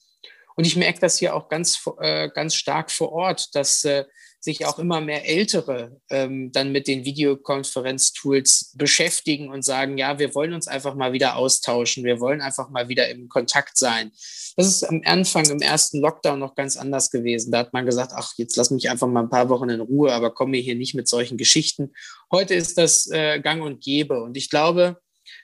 Und 0.58 0.66
ich 0.66 0.74
merke 0.74 0.98
das 0.98 1.16
hier 1.16 1.36
auch 1.36 1.48
ganz, 1.48 1.80
äh, 2.00 2.30
ganz 2.30 2.56
stark 2.56 2.90
vor 2.90 3.12
Ort, 3.12 3.54
dass 3.54 3.84
äh, 3.84 4.06
sich 4.40 4.66
auch 4.66 4.80
immer 4.80 5.00
mehr 5.00 5.24
Ältere 5.24 6.00
ähm, 6.10 6.50
dann 6.50 6.72
mit 6.72 6.88
den 6.88 7.04
Videokonferenztools 7.04 8.74
beschäftigen 8.76 9.50
und 9.50 9.64
sagen, 9.64 9.98
ja, 9.98 10.18
wir 10.18 10.34
wollen 10.34 10.52
uns 10.52 10.66
einfach 10.66 10.96
mal 10.96 11.12
wieder 11.12 11.36
austauschen, 11.36 12.02
wir 12.02 12.18
wollen 12.18 12.40
einfach 12.40 12.70
mal 12.70 12.88
wieder 12.88 13.08
im 13.08 13.28
Kontakt 13.28 13.78
sein. 13.78 14.10
Das 14.56 14.66
ist 14.66 14.82
am 14.82 15.00
Anfang, 15.04 15.48
im 15.48 15.60
ersten 15.60 16.00
Lockdown 16.00 16.40
noch 16.40 16.56
ganz 16.56 16.76
anders 16.76 17.12
gewesen. 17.12 17.52
Da 17.52 17.58
hat 17.58 17.72
man 17.72 17.86
gesagt, 17.86 18.10
ach, 18.16 18.32
jetzt 18.36 18.56
lass 18.56 18.72
mich 18.72 18.90
einfach 18.90 19.06
mal 19.06 19.22
ein 19.22 19.30
paar 19.30 19.50
Wochen 19.50 19.68
in 19.68 19.80
Ruhe, 19.80 20.12
aber 20.12 20.34
komm 20.34 20.50
mir 20.50 20.60
hier 20.60 20.74
nicht 20.74 20.96
mit 20.96 21.06
solchen 21.06 21.38
Geschichten. 21.38 21.92
Heute 22.32 22.54
ist 22.54 22.78
das 22.78 23.08
äh, 23.12 23.38
gang 23.38 23.62
und 23.62 23.80
gäbe. 23.80 24.20
Und 24.24 24.36
ich 24.36 24.50
glaube, 24.50 25.00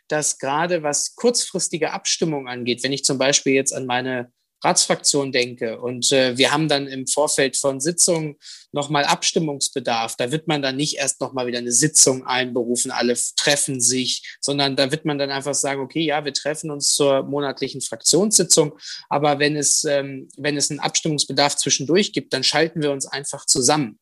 dass 0.09 0.41
gerade 0.41 0.83
was 0.83 1.15
kurzfristige 1.15 1.93
Abstimmung 1.93 2.49
angeht, 2.49 2.83
wenn 2.83 2.93
ich 2.93 3.05
zum 3.05 3.19
Beispiel 3.19 3.53
jetzt 3.53 3.73
an 3.73 3.87
meine 3.87 4.33
Ratsfraktion 4.65 5.33
denke 5.33 5.81
und 5.81 6.11
äh, 6.13 6.37
wir 6.39 6.53
haben 6.53 6.69
dann 6.69 6.87
im 6.87 7.07
Vorfeld 7.07 7.57
von 7.57 7.81
Sitzungen 7.81 8.37
nochmal 8.73 9.05
Abstimmungsbedarf, 9.05 10.17
da 10.17 10.33
wird 10.33 10.49
man 10.49 10.63
dann 10.63 10.77
nicht 10.77 10.97
erst 10.97 11.21
nochmal 11.21 11.47
wieder 11.47 11.59
eine 11.59 11.73
Sitzung 11.73 12.27
einberufen, 12.27 12.91
alle 12.91 13.17
treffen 13.37 13.81
sich, 13.81 14.37
sondern 14.41 14.77
da 14.77 14.91
wird 14.91 15.05
man 15.05 15.19
dann 15.19 15.31
einfach 15.31 15.55
sagen, 15.55 15.81
okay, 15.81 16.05
ja, 16.05 16.25
wir 16.25 16.33
treffen 16.33 16.71
uns 16.71 16.95
zur 16.95 17.23
monatlichen 17.23 17.81
Fraktionssitzung, 17.81 18.77
aber 19.09 19.39
wenn 19.39 19.57
es, 19.57 19.85
ähm, 19.85 20.29
wenn 20.37 20.57
es 20.57 20.71
einen 20.71 20.81
Abstimmungsbedarf 20.81 21.57
zwischendurch 21.57 22.13
gibt, 22.13 22.33
dann 22.33 22.45
schalten 22.45 22.83
wir 22.83 22.91
uns 22.91 23.07
einfach 23.07 23.47
zusammen. 23.47 23.99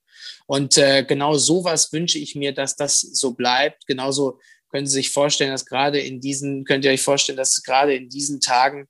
Und 0.47 0.76
äh, 0.78 1.04
genau 1.04 1.35
sowas 1.35 1.92
wünsche 1.92 2.19
ich 2.19 2.35
mir, 2.35 2.52
dass 2.52 2.76
das 2.76 3.00
so 3.00 3.33
bleibt. 3.33 3.87
Genauso 3.87 4.38
können 4.71 4.87
Sie 4.87 4.95
sich 4.95 5.11
vorstellen, 5.11 5.50
dass 5.50 5.66
gerade 5.66 6.00
in 6.00 6.21
diesen, 6.21 6.64
könnt 6.64 6.85
ihr 6.85 6.90
euch 6.90 7.02
vorstellen, 7.02 7.37
dass 7.37 7.62
gerade 7.62 7.95
in 7.95 8.09
diesen 8.09 8.40
Tagen 8.40 8.88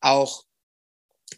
auch 0.00 0.44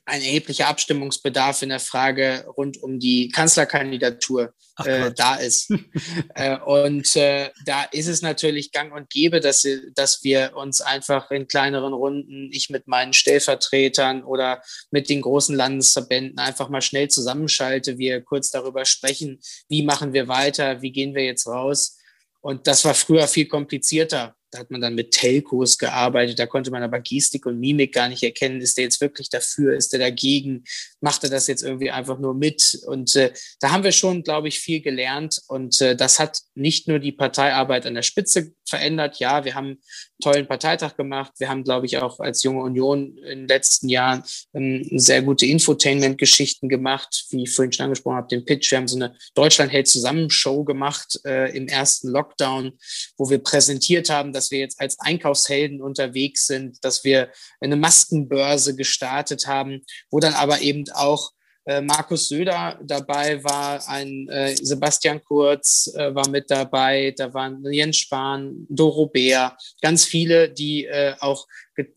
ein 0.06 0.22
erheblicher 0.22 0.68
Abstimmungsbedarf 0.68 1.62
in 1.62 1.68
der 1.68 1.80
Frage 1.80 2.46
rund 2.56 2.80
um 2.80 3.00
die 3.00 3.28
Kanzlerkandidatur 3.28 4.54
äh, 4.84 5.10
da 5.12 5.34
ist. 5.34 5.68
äh, 6.34 6.58
und 6.58 7.16
äh, 7.16 7.50
da 7.64 7.82
ist 7.90 8.06
es 8.06 8.22
natürlich 8.22 8.70
gang 8.70 8.94
und 8.94 9.10
gäbe, 9.10 9.40
dass, 9.40 9.66
dass 9.94 10.22
wir 10.22 10.52
uns 10.54 10.80
einfach 10.80 11.32
in 11.32 11.48
kleineren 11.48 11.92
Runden, 11.92 12.50
ich 12.52 12.70
mit 12.70 12.86
meinen 12.86 13.12
Stellvertretern 13.12 14.22
oder 14.22 14.62
mit 14.92 15.08
den 15.08 15.22
großen 15.22 15.56
Landesverbänden 15.56 16.38
einfach 16.38 16.68
mal 16.68 16.82
schnell 16.82 17.08
zusammenschalte, 17.08 17.98
wir 17.98 18.22
kurz 18.22 18.50
darüber 18.50 18.84
sprechen, 18.84 19.40
wie 19.68 19.82
machen 19.82 20.12
wir 20.12 20.28
weiter, 20.28 20.82
wie 20.82 20.92
gehen 20.92 21.16
wir 21.16 21.24
jetzt 21.24 21.48
raus. 21.48 21.98
Und 22.40 22.68
das 22.68 22.84
war 22.84 22.94
früher 22.94 23.26
viel 23.26 23.48
komplizierter. 23.48 24.36
Hat 24.58 24.70
man 24.70 24.80
dann 24.80 24.94
mit 24.94 25.12
Telcos 25.12 25.78
gearbeitet, 25.78 26.38
da 26.38 26.46
konnte 26.46 26.70
man 26.70 26.82
aber 26.82 27.00
Gestik 27.00 27.46
und 27.46 27.60
Mimik 27.60 27.94
gar 27.94 28.08
nicht 28.08 28.22
erkennen. 28.22 28.60
Ist 28.60 28.76
der 28.76 28.84
jetzt 28.84 29.00
wirklich 29.00 29.28
dafür? 29.28 29.76
Ist 29.76 29.92
der 29.92 30.00
dagegen? 30.00 30.64
Macht 31.00 31.24
er 31.24 31.30
das 31.30 31.46
jetzt 31.46 31.62
irgendwie 31.62 31.90
einfach 31.90 32.18
nur 32.18 32.34
mit? 32.34 32.78
Und 32.86 33.14
äh, 33.16 33.32
da 33.60 33.72
haben 33.72 33.84
wir 33.84 33.92
schon, 33.92 34.22
glaube 34.22 34.48
ich, 34.48 34.58
viel 34.58 34.80
gelernt. 34.80 35.40
Und 35.48 35.80
äh, 35.80 35.96
das 35.96 36.18
hat 36.18 36.40
nicht 36.54 36.88
nur 36.88 36.98
die 36.98 37.12
Parteiarbeit 37.12 37.86
an 37.86 37.94
der 37.94 38.02
Spitze 38.02 38.52
verändert. 38.66 39.18
Ja, 39.18 39.44
wir 39.44 39.54
haben 39.54 39.66
einen 39.66 39.78
tollen 40.22 40.48
Parteitag 40.48 40.96
gemacht. 40.96 41.32
Wir 41.38 41.50
haben, 41.50 41.64
glaube 41.64 41.84
ich, 41.84 41.98
auch 41.98 42.18
als 42.18 42.42
junge 42.42 42.62
Union 42.62 43.18
in 43.18 43.40
den 43.40 43.48
letzten 43.48 43.88
Jahren 43.90 44.22
ähm, 44.54 44.86
sehr 44.92 45.20
gute 45.20 45.44
Infotainment-Geschichten 45.44 46.70
gemacht, 46.70 47.26
wie 47.30 47.42
ich 47.42 47.54
vorhin 47.54 47.72
schon 47.72 47.84
angesprochen 47.84 48.16
habe, 48.16 48.28
den 48.28 48.46
Pitch. 48.46 48.70
Wir 48.70 48.78
haben 48.78 48.88
so 48.88 48.96
eine 48.96 49.14
Deutschland 49.34 49.70
hält 49.70 49.86
zusammen 49.86 50.30
Show 50.30 50.64
gemacht 50.64 51.20
äh, 51.26 51.54
im 51.54 51.68
ersten 51.68 52.08
Lockdown, 52.08 52.72
wo 53.18 53.28
wir 53.28 53.38
präsentiert 53.38 54.08
haben, 54.08 54.32
dass 54.32 54.46
dass 54.46 54.52
wir 54.52 54.58
jetzt 54.60 54.80
als 54.80 54.98
Einkaufshelden 55.00 55.82
unterwegs 55.82 56.46
sind, 56.46 56.84
dass 56.84 57.02
wir 57.02 57.30
eine 57.60 57.74
Maskenbörse 57.74 58.76
gestartet 58.76 59.48
haben, 59.48 59.82
wo 60.10 60.20
dann 60.20 60.34
aber 60.34 60.60
eben 60.60 60.84
auch 60.92 61.32
äh, 61.66 61.80
Markus 61.80 62.28
Söder 62.28 62.78
dabei 62.82 63.42
war, 63.42 63.86
ein 63.88 64.28
äh, 64.28 64.54
Sebastian 64.56 65.22
Kurz 65.22 65.92
äh, 65.94 66.14
war 66.14 66.28
mit 66.28 66.50
dabei, 66.50 67.12
da 67.16 67.34
waren 67.34 67.64
Jens 67.72 67.98
Spahn, 67.98 68.66
Doro 68.68 69.06
Bär, 69.06 69.56
ganz 69.82 70.04
viele, 70.04 70.48
die 70.48 70.86
äh, 70.86 71.14
auch, 71.20 71.46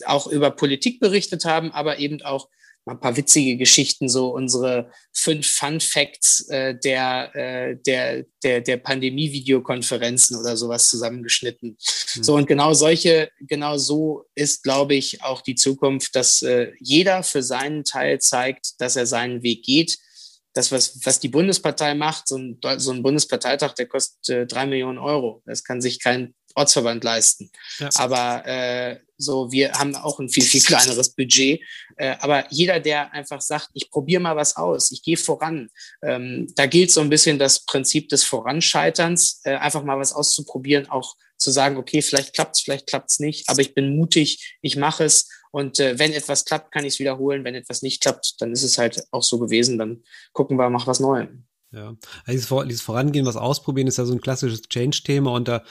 auch 0.06 0.28
über 0.28 0.52
Politik 0.52 1.00
berichtet 1.00 1.46
haben, 1.46 1.72
aber 1.72 2.00
eben 2.00 2.22
auch 2.24 2.50
mal 2.90 2.96
ein 2.96 3.00
paar 3.00 3.18
witzige 3.18 3.58
Geschichten, 3.58 4.10
so 4.10 4.34
unsere 4.34 4.92
fünf 5.14 5.48
Fun 5.48 5.80
Facts 5.80 6.48
äh, 6.50 6.76
der, 6.78 7.36
äh, 7.36 7.78
der, 7.86 8.26
der, 8.44 8.62
der 8.62 8.78
Pandemie-Videokonferenzen 8.78 10.38
oder 10.38 10.58
sowas 10.58 10.90
zusammengeschnitten. 10.90 11.78
Mhm. 12.16 12.24
So 12.24 12.36
und 12.36 12.48
genau 12.48 12.74
solche, 12.74 13.30
genau 13.40 13.78
so 13.78 14.26
ist, 14.36 14.64
glaube 14.64 14.96
ich, 14.96 15.22
auch 15.24 15.42
die 15.42 15.56
Zukunft, 15.56 16.16
dass 16.16 16.42
äh, 16.42 16.72
jeder 16.80 17.24
für 17.24 17.44
seinen 17.44 17.84
Teil 17.84 18.20
zeigt, 18.20 18.82
dass 18.82 18.96
er 18.96 19.06
seinen 19.06 19.44
Weg 19.44 19.64
geht. 19.64 19.98
Das, 20.54 20.72
was, 20.72 21.00
was 21.06 21.20
die 21.20 21.30
Bundespartei 21.30 21.94
macht, 21.94 22.28
so 22.28 22.38
ein, 22.38 22.60
so 22.78 22.92
ein 22.92 23.04
Bundesparteitag, 23.04 23.74
der 23.74 23.86
kostet 23.86 24.30
äh, 24.30 24.48
drei 24.48 24.66
Millionen 24.66 24.98
Euro. 24.98 25.44
Das 25.46 25.64
kann 25.64 25.80
sich 25.80 26.02
kein 26.02 26.34
Ortsverband 26.56 27.04
leisten. 27.04 27.52
Ja. 27.80 27.90
Aber 27.96 28.46
äh, 28.46 29.00
so, 29.18 29.52
wir 29.52 29.74
haben 29.74 29.96
auch 29.96 30.20
ein 30.20 30.30
viel, 30.30 30.44
viel 30.44 30.62
kleineres 30.62 31.10
Budget. 31.16 31.62
Äh, 31.98 32.16
aber 32.20 32.46
jeder, 32.50 32.80
der 32.80 33.12
einfach 33.14 33.42
sagt, 33.42 33.70
ich 33.74 33.90
probiere 33.92 34.22
mal 34.22 34.36
was 34.36 34.56
aus, 34.56 34.92
ich 34.92 35.04
gehe 35.04 35.18
voran, 35.18 35.70
ähm, 36.02 36.48
da 36.56 36.66
gilt 36.66 36.92
so 36.92 37.02
ein 37.02 37.10
bisschen 37.10 37.40
das 37.40 37.66
Prinzip 37.66 38.10
des 38.10 38.24
Voranscheiterns, 38.24 39.42
äh, 39.44 39.56
einfach 39.56 39.84
mal 39.84 40.00
was 40.00 40.14
auszuprobieren, 40.14 40.90
auch 40.90 41.16
zu 41.38 41.52
sagen, 41.52 41.78
okay, 41.78 42.02
vielleicht 42.02 42.34
klappt's, 42.34 42.62
vielleicht 42.62 42.88
klappt's 42.88 43.20
nicht, 43.20 43.48
aber 43.48 43.62
ich 43.62 43.74
bin 43.74 43.96
mutig, 43.96 44.58
ich 44.62 44.76
mache 44.76 45.06
es 45.06 45.28
und 45.52 45.80
äh, 45.80 45.98
wenn 45.98 46.14
etwas 46.14 46.46
klappt, 46.46 46.72
kann 46.72 46.86
ich 46.86 46.94
es 46.94 47.00
wiederholen. 47.00 47.44
Wenn 47.44 47.56
etwas 47.56 47.82
nicht 47.82 48.02
klappt, 48.02 48.36
dann 48.40 48.52
ist 48.52 48.64
es 48.64 48.78
halt 48.78 49.04
auch 49.12 49.24
so 49.24 49.40
gewesen. 49.40 49.78
Dann 49.78 50.04
gucken 50.32 50.58
wir, 50.58 50.70
mach 50.70 50.88
was 50.88 51.00
Neues. 51.00 51.30
Ja, 51.72 51.90
also 51.90 52.32
dieses, 52.32 52.48
Vor 52.48 52.66
dieses 52.66 52.82
Vorangehen, 52.82 53.28
was 53.28 53.36
ausprobieren, 53.36 53.86
ist 53.86 53.98
ja 53.98 54.06
so 54.06 54.14
ein 54.14 54.22
klassisches 54.22 54.64
Change-Thema 54.64 55.32
und 55.32 55.48
da, 55.48 55.62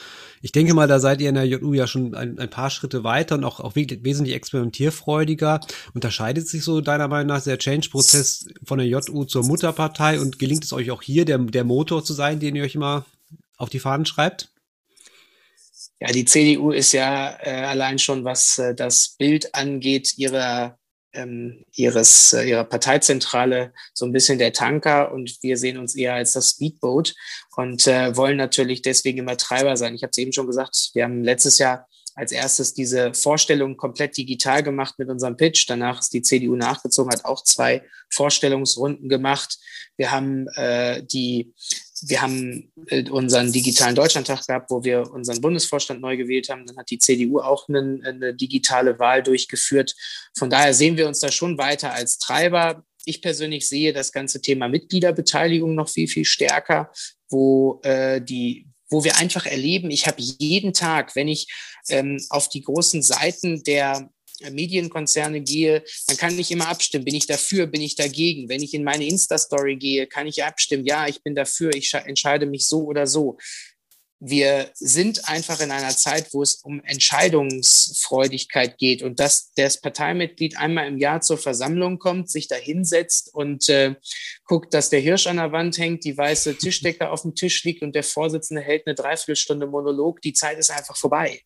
ich 0.41 0.53
denke 0.53 0.73
mal, 0.73 0.87
da 0.87 0.97
seid 0.97 1.19
ihr 1.19 1.27
in 1.27 1.35
der 1.35 1.45
JU 1.45 1.73
ja 1.73 1.87
schon 1.87 2.15
ein, 2.15 2.39
ein 2.39 2.49
paar 2.49 2.69
Schritte 2.69 3.03
weiter 3.03 3.35
und 3.35 3.43
auch, 3.43 3.59
auch 3.59 3.75
wesentlich 3.75 4.33
experimentierfreudiger. 4.33 5.59
Unterscheidet 5.93 6.47
sich 6.47 6.63
so 6.63 6.79
deiner 6.79 7.09
Meinung 7.09 7.27
nach 7.27 7.43
der 7.43 7.57
Change-Prozess 7.57 8.47
von 8.63 8.79
der 8.79 8.87
JU 8.87 9.25
zur 9.25 9.43
Mutterpartei 9.43 10.21
und 10.21 10.39
gelingt 10.39 10.63
es 10.63 10.71
euch 10.71 10.89
auch 10.89 11.01
hier, 11.01 11.25
der, 11.25 11.37
der 11.37 11.65
Motor 11.65 12.01
zu 12.01 12.13
sein, 12.13 12.39
den 12.39 12.55
ihr 12.55 12.63
euch 12.63 12.75
immer 12.75 13.05
auf 13.57 13.69
die 13.69 13.79
Fahnen 13.79 14.05
schreibt? 14.05 14.53
Ja, 15.99 16.07
die 16.13 16.23
CDU 16.23 16.71
ist 16.71 16.93
ja 16.93 17.37
äh, 17.41 17.65
allein 17.65 17.99
schon, 17.99 18.23
was 18.23 18.57
äh, 18.57 18.73
das 18.73 19.15
Bild 19.17 19.53
angeht, 19.53 20.17
ihrer 20.17 20.78
ähm, 21.13 21.65
ihres, 21.73 22.33
äh, 22.33 22.43
ihrer 22.43 22.63
Parteizentrale 22.63 23.73
so 23.93 24.05
ein 24.05 24.11
bisschen 24.11 24.39
der 24.39 24.53
Tanker 24.53 25.11
und 25.11 25.37
wir 25.41 25.57
sehen 25.57 25.77
uns 25.77 25.95
eher 25.95 26.13
als 26.13 26.33
das 26.33 26.51
Speedboat 26.51 27.15
und 27.55 27.87
äh, 27.87 28.15
wollen 28.15 28.37
natürlich 28.37 28.81
deswegen 28.81 29.19
immer 29.19 29.37
Treiber 29.37 29.75
sein. 29.77 29.95
Ich 29.95 30.03
habe 30.03 30.11
es 30.11 30.17
eben 30.17 30.33
schon 30.33 30.47
gesagt, 30.47 30.91
wir 30.93 31.03
haben 31.03 31.23
letztes 31.23 31.57
Jahr 31.57 31.87
als 32.15 32.31
erstes 32.31 32.73
diese 32.73 33.13
Vorstellung 33.13 33.77
komplett 33.77 34.17
digital 34.17 34.61
gemacht 34.61 34.95
mit 34.97 35.09
unserem 35.09 35.37
Pitch. 35.37 35.65
Danach 35.69 36.01
ist 36.01 36.13
die 36.13 36.21
CDU 36.21 36.55
nachgezogen, 36.55 37.13
hat 37.13 37.23
auch 37.23 37.43
zwei 37.43 37.83
Vorstellungsrunden 38.09 39.07
gemacht. 39.07 39.57
Wir 39.95 40.11
haben 40.11 40.47
äh, 40.55 41.01
die 41.03 41.53
wir 42.01 42.21
haben 42.21 42.71
äh, 42.87 43.09
unseren 43.09 43.51
digitalen 43.51 43.95
Deutschlandtag 43.95 44.45
gehabt, 44.45 44.69
wo 44.69 44.83
wir 44.83 45.11
unseren 45.11 45.41
Bundesvorstand 45.41 46.01
neu 46.01 46.17
gewählt 46.17 46.49
haben. 46.49 46.65
Dann 46.65 46.77
hat 46.77 46.89
die 46.89 46.99
CDU 46.99 47.39
auch 47.39 47.67
eine, 47.67 48.01
eine, 48.03 48.33
digitale 48.33 48.99
Wahl 48.99 49.23
durchgeführt. 49.23 49.95
Von 50.37 50.49
daher 50.49 50.73
sehen 50.73 50.97
wir 50.97 51.07
uns 51.07 51.19
da 51.19 51.31
schon 51.31 51.57
weiter 51.57 51.93
als 51.93 52.17
Treiber. 52.17 52.83
Ich 53.05 53.21
persönlich 53.21 53.67
sehe 53.67 53.93
das 53.93 54.11
ganze 54.11 54.41
Thema 54.41 54.67
Mitgliederbeteiligung 54.67 55.75
noch 55.75 55.89
viel, 55.89 56.07
viel 56.07 56.25
stärker, 56.25 56.91
wo 57.29 57.79
äh, 57.83 58.21
die 58.21 58.67
wo 58.91 59.03
wir 59.03 59.17
einfach 59.17 59.45
erleben, 59.45 59.91
ich 59.91 60.07
habe 60.07 60.17
jeden 60.19 60.73
Tag, 60.73 61.15
wenn 61.15 61.27
ich 61.27 61.47
ähm, 61.89 62.17
auf 62.29 62.49
die 62.49 62.61
großen 62.61 63.03
Seiten 63.03 63.61
der 63.63 64.09
Medienkonzerne 64.49 65.41
gehe, 65.41 65.83
dann 66.07 66.17
kann 66.17 66.37
ich 66.37 66.51
immer 66.51 66.67
abstimmen. 66.67 67.05
Bin 67.05 67.15
ich 67.15 67.27
dafür, 67.27 67.67
bin 67.67 67.81
ich 67.81 67.95
dagegen? 67.95 68.49
Wenn 68.49 68.63
ich 68.63 68.73
in 68.73 68.83
meine 68.83 69.05
Insta-Story 69.05 69.77
gehe, 69.77 70.07
kann 70.07 70.27
ich 70.27 70.43
abstimmen. 70.43 70.85
Ja, 70.85 71.07
ich 71.07 71.21
bin 71.23 71.35
dafür, 71.35 71.73
ich 71.73 71.93
entscheide 71.93 72.45
mich 72.45 72.67
so 72.67 72.83
oder 72.83 73.07
so. 73.07 73.37
Wir 74.21 74.69
sind 74.73 75.29
einfach 75.29 75.61
in 75.61 75.71
einer 75.71 75.95
Zeit, 75.95 76.33
wo 76.33 76.41
es 76.41 76.55
um 76.55 76.83
Entscheidungsfreudigkeit 76.83 78.77
geht 78.77 79.01
und 79.01 79.17
dass 79.17 79.53
das 79.53 79.79
Parteimitglied 79.79 80.57
einmal 80.57 80.87
im 80.87 80.97
Jahr 80.97 81.21
zur 81.21 81.37
Versammlung 81.37 81.99
kommt, 81.99 82.29
sich 82.29 82.49
da 82.49 82.55
hinsetzt 82.55 83.33
und 83.33 83.69
äh, 83.69 83.95
guckt, 84.43 84.73
dass 84.73 84.89
der 84.89 84.99
Hirsch 84.99 85.27
an 85.27 85.37
der 85.37 85.53
Wand 85.53 85.77
hängt, 85.77 86.03
die 86.03 86.17
weiße 86.17 86.57
Tischdecke 86.57 87.09
auf 87.09 87.21
dem 87.21 87.33
Tisch 87.33 87.63
liegt 87.63 87.81
und 87.81 87.95
der 87.95 88.03
Vorsitzende 88.03 88.61
hält 88.61 88.85
eine 88.87 88.95
Dreiviertelstunde 88.95 89.67
Monolog. 89.67 90.21
Die 90.21 90.33
Zeit 90.33 90.57
ist 90.57 90.69
einfach 90.69 90.97
vorbei. 90.97 91.41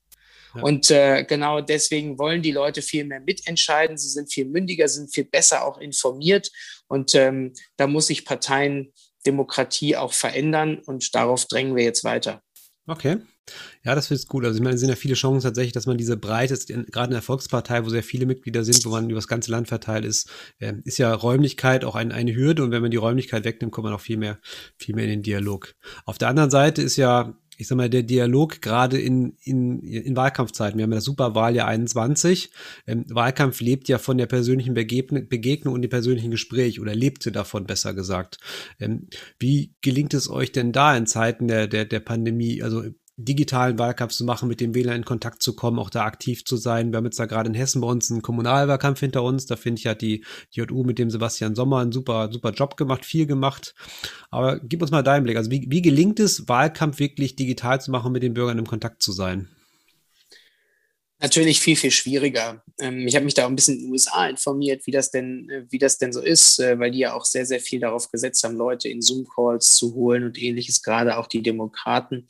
Ja. 0.56 0.62
Und 0.62 0.92
äh, 0.92 1.24
genau 1.24 1.62
deswegen 1.62 2.18
wollen 2.20 2.42
die 2.42 2.52
Leute 2.52 2.82
viel 2.82 3.06
mehr 3.06 3.20
mitentscheiden. 3.20 3.98
Sie 3.98 4.10
sind 4.10 4.32
viel 4.32 4.46
mündiger, 4.46 4.88
sind 4.88 5.14
viel 5.14 5.26
besser 5.26 5.66
auch 5.66 5.78
informiert. 5.80 6.52
Und 6.88 7.16
ähm, 7.16 7.54
da 7.78 7.88
muss 7.88 8.08
sich 8.08 8.26
Parteiendemokratie 8.26 9.96
auch 9.96 10.14
verändern. 10.14 10.80
Und 10.86 11.16
darauf 11.16 11.46
drängen 11.46 11.76
wir 11.76 11.84
jetzt 11.84 12.04
weiter. 12.04 12.42
Okay. 12.86 13.18
Ja, 13.84 13.96
das 13.96 14.10
ist 14.12 14.30
gut. 14.30 14.46
Also 14.46 14.58
ich 14.58 14.64
meine, 14.64 14.76
es 14.76 14.80
sind 14.80 14.90
ja 14.90 14.96
viele 14.96 15.16
Chancen 15.16 15.42
tatsächlich, 15.42 15.74
dass 15.74 15.86
man 15.86 15.98
diese 15.98 16.16
Breite, 16.16 16.58
gerade 16.92 17.08
in 17.08 17.14
der 17.14 17.22
Volkspartei, 17.22 17.84
wo 17.84 17.90
sehr 17.90 18.04
viele 18.04 18.26
Mitglieder 18.26 18.64
sind, 18.64 18.86
wo 18.86 18.90
man 18.90 19.10
über 19.10 19.20
das 19.20 19.28
ganze 19.28 19.52
Land 19.52 19.68
verteilt 19.68 20.06
ist, 20.06 20.30
äh, 20.60 20.74
ist 20.86 20.98
ja 20.98 21.14
Räumlichkeit 21.14 21.84
auch 21.84 21.96
ein, 21.96 22.14
eine 22.14 22.34
Hürde 22.34 22.64
und 22.64 22.72
wenn 22.72 22.82
man 22.82 22.92
die 22.92 22.98
Räumlichkeit 22.98 23.44
wegnimmt, 23.44 23.74
kommt 23.74 23.86
man 23.86 23.94
auch 23.94 24.02
viel 24.02 24.18
mehr, 24.18 24.40
viel 24.78 24.96
mehr 24.96 25.04
in 25.06 25.10
den 25.10 25.24
Dialog. 25.24 25.74
Auf 26.06 26.18
der 26.18 26.30
anderen 26.30 26.52
Seite 26.52 26.82
ist 26.82 26.96
ja 26.96 27.38
ich 27.58 27.68
sag 27.68 27.76
mal, 27.76 27.90
der 27.90 28.04
Dialog 28.04 28.62
gerade 28.62 29.00
in, 29.00 29.38
in, 29.44 29.82
in 29.82 30.16
Wahlkampfzeiten. 30.16 30.78
Wir 30.78 30.84
haben 30.84 30.92
ja 30.92 30.98
das 30.98 31.06
Superwahljahr 31.06 31.68
21. 31.68 32.52
Ähm, 32.88 33.06
Wahlkampf 33.10 33.62
lebt 33.62 33.88
ja 33.88 33.98
von 33.98 34.18
der 34.18 34.26
persönlichen 34.26 34.74
Begegnung, 34.74 35.28
Begegnung 35.28 35.74
und 35.74 35.82
dem 35.82 35.90
persönlichen 35.90 36.32
Gespräch 36.32 36.80
oder 36.80 36.96
lebte 36.96 37.32
davon, 37.32 37.66
besser 37.66 37.94
gesagt. 37.94 38.38
Ähm, 38.80 39.08
wie 39.40 39.76
gelingt 39.82 40.14
es 40.14 40.30
euch 40.30 40.52
denn 40.52 40.72
da 40.72 40.96
in 40.96 41.06
Zeiten 41.06 41.48
der, 41.48 41.68
der, 41.68 41.86
der 41.86 42.00
Pandemie? 42.00 42.64
Also 42.64 42.84
digitalen 43.18 43.78
Wahlkampf 43.78 44.14
zu 44.14 44.24
machen, 44.24 44.48
mit 44.48 44.60
dem 44.60 44.74
Wähler 44.74 44.96
in 44.96 45.06
Kontakt 45.06 45.42
zu 45.44 45.56
kommen, 45.56 45.78
auch 45.78 45.90
da 45.90 46.04
aktiv 46.04 46.46
zu 46.46 46.58
sein. 46.58 46.92
Wir 46.92 46.98
haben 46.98 47.06
jetzt 47.06 47.20
da 47.20 47.26
gerade 47.26 47.50
in 47.50 47.54
Hessen 47.54 47.82
bei 47.82 47.88
uns 47.88 48.10
einen 48.10 48.22
Kommunalwahlkampf 48.22 49.00
hinter 49.00 49.24
uns. 49.24 49.46
Da 49.46 49.56
finde 49.56 49.80
ich, 49.80 49.88
hat 49.88 50.02
die, 50.02 50.24
JU 50.52 50.84
mit 50.84 50.98
dem 51.00 51.10
Sebastian 51.10 51.56
Sommer 51.56 51.80
einen 51.80 51.92
super, 51.92 52.32
super 52.32 52.52
Job 52.52 52.78
gemacht, 52.78 53.06
viel 53.06 53.28
gemacht. 53.28 53.76
Aber 54.32 54.60
gib 54.60 54.82
uns 54.82 54.92
mal 54.92 55.04
deinen 55.04 55.24
Blick. 55.24 55.38
Also 55.38 55.52
wie, 55.52 55.66
wie 55.70 55.82
gelingt 55.82 56.20
es, 56.20 56.48
Wahlkampf 56.48 57.00
wirklich 57.00 57.36
digital 57.36 57.80
zu 57.82 57.92
machen, 57.92 58.12
mit 58.12 58.24
den 58.24 58.34
Bürgern 58.34 58.58
im 58.58 58.68
Kontakt 58.68 59.04
zu 59.04 59.12
sein? 59.12 59.50
Natürlich 61.24 61.62
viel, 61.62 61.78
viel 61.78 61.90
schwieriger. 61.90 62.62
Ähm, 62.80 63.08
ich 63.08 63.16
habe 63.16 63.24
mich 63.24 63.34
da 63.34 63.46
auch 63.46 63.50
ein 63.50 63.56
bisschen 63.56 63.78
in 63.78 63.84
den 63.86 63.92
USA 63.92 64.28
informiert, 64.28 64.86
wie 64.86 64.92
das 64.92 65.10
denn, 65.10 65.50
äh, 65.50 65.66
wie 65.70 65.80
das 65.80 65.98
denn 65.98 66.12
so 66.12 66.22
ist, 66.22 66.60
äh, 66.60 66.78
weil 66.78 66.92
die 66.92 67.00
ja 67.00 67.14
auch 67.14 67.24
sehr, 67.24 67.46
sehr 67.46 67.62
viel 67.62 67.80
darauf 67.80 68.12
gesetzt 68.12 68.44
haben, 68.44 68.58
Leute 68.58 68.90
in 68.90 69.02
Zoom-Calls 69.02 69.76
zu 69.76 69.96
holen 69.96 70.26
und 70.26 70.38
ähnliches, 70.38 70.84
gerade 70.84 71.18
auch 71.18 71.28
die 71.28 71.42
Demokraten. 71.42 72.28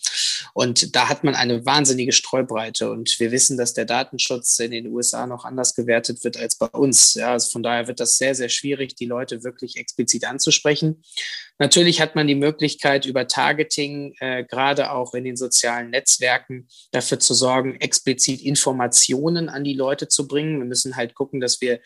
Und 0.53 0.95
da 0.95 1.10
hat 1.10 1.23
man 1.23 1.34
eine 1.34 1.65
wahnsinnige 1.65 2.12
Streubreite. 2.12 2.91
Und 2.91 3.19
wir 3.19 3.32
wissen, 3.32 3.58
dass 3.58 3.73
der 3.73 3.86
Datenschutz 3.86 4.60
in 4.60 4.71
den 4.71 4.88
USA 4.88 5.25
noch 5.25 5.43
anders 5.43 5.73
gewertet 5.73 6.23
wird 6.23 6.38
als 6.38 6.56
bei 6.56 6.67
uns. 6.67 7.15
Ja, 7.15 7.32
also 7.32 7.49
von 7.49 7.63
daher 7.63 7.88
wird 7.88 7.99
das 7.99 8.17
sehr, 8.17 8.36
sehr 8.36 8.49
schwierig, 8.49 8.93
die 8.95 9.06
Leute 9.06 9.43
wirklich 9.43 9.75
explizit 9.77 10.25
anzusprechen. 10.25 11.03
Natürlich 11.59 12.01
hat 12.01 12.15
man 12.15 12.27
die 12.27 12.35
Möglichkeit, 12.35 13.05
über 13.05 13.27
Targeting, 13.27 14.15
äh, 14.19 14.43
gerade 14.43 14.91
auch 14.91 15.13
in 15.13 15.23
den 15.23 15.37
sozialen 15.37 15.91
Netzwerken, 15.91 16.67
dafür 16.91 17.19
zu 17.19 17.33
sorgen, 17.33 17.79
explizit 17.79 18.41
Informationen 18.41 19.49
an 19.49 19.63
die 19.63 19.75
Leute 19.75 20.07
zu 20.07 20.27
bringen. 20.27 20.59
Wir 20.59 20.65
müssen 20.65 20.95
halt 20.95 21.13
gucken, 21.13 21.39
dass 21.39 21.61
wir 21.61 21.79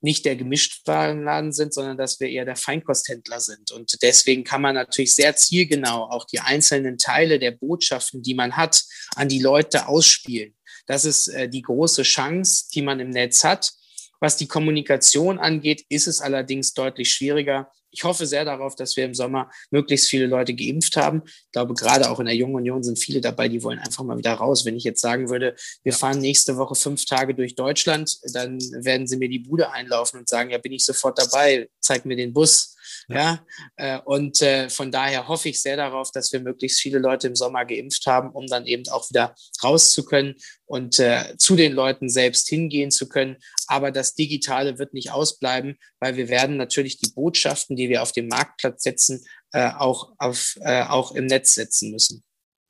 nicht 0.00 0.24
der 0.24 0.36
Gemischtwarenladen 0.36 1.52
sind, 1.52 1.74
sondern 1.74 1.96
dass 1.96 2.20
wir 2.20 2.28
eher 2.28 2.44
der 2.44 2.56
Feinkosthändler 2.56 3.40
sind. 3.40 3.70
Und 3.72 4.02
deswegen 4.02 4.44
kann 4.44 4.62
man 4.62 4.74
natürlich 4.74 5.14
sehr 5.14 5.34
zielgenau 5.36 6.04
auch 6.10 6.24
die 6.24 6.40
einzelnen 6.40 6.98
Teile 6.98 7.38
der 7.38 7.52
Botschaften, 7.52 8.22
die 8.22 8.34
man 8.34 8.56
hat, 8.56 8.82
an 9.16 9.28
die 9.28 9.40
Leute 9.40 9.88
ausspielen. 9.88 10.54
Das 10.86 11.04
ist 11.04 11.28
äh, 11.28 11.48
die 11.48 11.62
große 11.62 12.02
Chance, 12.02 12.66
die 12.74 12.82
man 12.82 13.00
im 13.00 13.10
Netz 13.10 13.44
hat. 13.44 13.72
Was 14.20 14.36
die 14.36 14.46
Kommunikation 14.46 15.38
angeht, 15.38 15.84
ist 15.88 16.06
es 16.06 16.20
allerdings 16.20 16.74
deutlich 16.74 17.12
schwieriger, 17.12 17.70
ich 17.92 18.04
hoffe 18.04 18.26
sehr 18.26 18.44
darauf, 18.44 18.74
dass 18.74 18.96
wir 18.96 19.04
im 19.04 19.14
Sommer 19.14 19.50
möglichst 19.70 20.08
viele 20.08 20.26
Leute 20.26 20.54
geimpft 20.54 20.96
haben. 20.96 21.22
Ich 21.26 21.52
glaube, 21.52 21.74
gerade 21.74 22.10
auch 22.10 22.18
in 22.18 22.26
der 22.26 22.34
Jungen 22.34 22.56
Union 22.56 22.82
sind 22.82 22.98
viele 22.98 23.20
dabei, 23.20 23.48
die 23.48 23.62
wollen 23.62 23.78
einfach 23.78 24.02
mal 24.02 24.16
wieder 24.16 24.32
raus. 24.32 24.64
Wenn 24.64 24.76
ich 24.76 24.84
jetzt 24.84 25.00
sagen 25.00 25.28
würde, 25.28 25.54
wir 25.84 25.92
fahren 25.92 26.18
nächste 26.18 26.56
Woche 26.56 26.74
fünf 26.74 27.04
Tage 27.04 27.34
durch 27.34 27.54
Deutschland, 27.54 28.18
dann 28.32 28.58
werden 28.82 29.06
sie 29.06 29.18
mir 29.18 29.28
die 29.28 29.40
Bude 29.40 29.70
einlaufen 29.70 30.20
und 30.20 30.28
sagen, 30.28 30.50
ja, 30.50 30.58
bin 30.58 30.72
ich 30.72 30.84
sofort 30.84 31.18
dabei, 31.18 31.68
zeig 31.80 32.06
mir 32.06 32.16
den 32.16 32.32
Bus. 32.32 32.76
Ja, 33.08 33.16
ja? 33.16 33.46
Äh, 33.76 34.00
und 34.04 34.40
äh, 34.42 34.68
von 34.70 34.90
daher 34.90 35.28
hoffe 35.28 35.48
ich 35.48 35.60
sehr 35.60 35.76
darauf, 35.76 36.10
dass 36.12 36.32
wir 36.32 36.40
möglichst 36.40 36.80
viele 36.80 36.98
Leute 36.98 37.26
im 37.26 37.36
Sommer 37.36 37.64
geimpft 37.64 38.06
haben, 38.06 38.30
um 38.30 38.46
dann 38.46 38.66
eben 38.66 38.88
auch 38.90 39.08
wieder 39.10 39.34
raus 39.62 39.92
zu 39.92 40.04
können 40.04 40.34
und 40.64 40.98
äh, 40.98 41.36
zu 41.38 41.56
den 41.56 41.72
Leuten 41.72 42.08
selbst 42.08 42.48
hingehen 42.48 42.90
zu 42.90 43.08
können. 43.08 43.36
Aber 43.66 43.90
das 43.90 44.14
Digitale 44.14 44.78
wird 44.78 44.94
nicht 44.94 45.10
ausbleiben, 45.10 45.76
weil 46.00 46.16
wir 46.16 46.28
werden 46.28 46.56
natürlich 46.56 46.98
die 46.98 47.10
Botschaften, 47.10 47.76
die 47.76 47.88
wir 47.88 48.02
auf 48.02 48.12
dem 48.12 48.28
Marktplatz 48.28 48.82
setzen, 48.82 49.24
äh, 49.52 49.70
auch, 49.70 50.12
auf, 50.18 50.56
äh, 50.60 50.84
auch 50.84 51.12
im 51.12 51.26
Netz 51.26 51.54
setzen 51.54 51.90
müssen. 51.90 52.22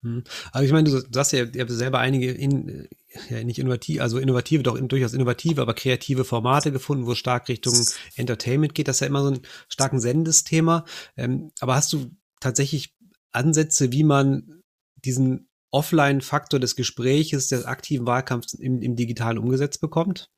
Hm. 0.02 0.24
Also 0.50 0.66
ich 0.66 0.72
meine, 0.72 0.90
du 0.90 1.00
sagst 1.10 1.32
ja, 1.32 1.44
ihr 1.44 1.60
habt 1.60 1.70
selber 1.70 2.00
einige 2.00 2.32
in, 2.32 2.88
ja 3.28 3.44
nicht 3.44 3.58
innovativ, 3.58 4.00
also 4.00 4.18
innovative, 4.18 4.62
doch 4.62 4.78
durchaus 4.78 5.14
innovative, 5.14 5.62
aber 5.62 5.74
kreative 5.74 6.24
Formate 6.24 6.72
gefunden, 6.72 7.06
wo 7.06 7.12
es 7.12 7.18
stark 7.18 7.48
Richtung 7.48 7.74
Entertainment 8.16 8.74
geht. 8.74 8.88
Das 8.88 8.96
ist 8.96 9.00
ja 9.00 9.06
immer 9.06 9.22
so 9.22 9.30
ein 9.30 9.40
starken 9.68 10.00
Sendesthema. 10.00 10.84
Ähm, 11.16 11.52
aber 11.60 11.74
hast 11.74 11.92
du 11.92 12.10
tatsächlich 12.40 12.94
Ansätze, 13.30 13.92
wie 13.92 14.04
man 14.04 14.62
diesen 14.96 15.48
Offline-Faktor 15.70 16.60
des 16.60 16.76
Gespräches, 16.76 17.48
des 17.48 17.64
aktiven 17.64 18.06
Wahlkampfs 18.06 18.54
im, 18.54 18.82
im 18.82 18.96
Digitalen 18.96 19.38
umgesetzt 19.38 19.80
bekommt? 19.80 20.30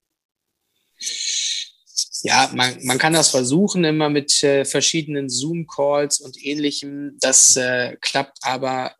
Ja, 2.22 2.50
man, 2.54 2.78
man 2.84 2.98
kann 2.98 3.12
das 3.12 3.30
versuchen, 3.30 3.84
immer 3.84 4.08
mit 4.08 4.42
äh, 4.42 4.64
verschiedenen 4.64 5.28
Zoom-Calls 5.28 6.20
und 6.20 6.42
ähnlichem. 6.42 7.18
Das 7.20 7.56
äh, 7.56 7.96
klappt 8.00 8.38
aber 8.42 8.94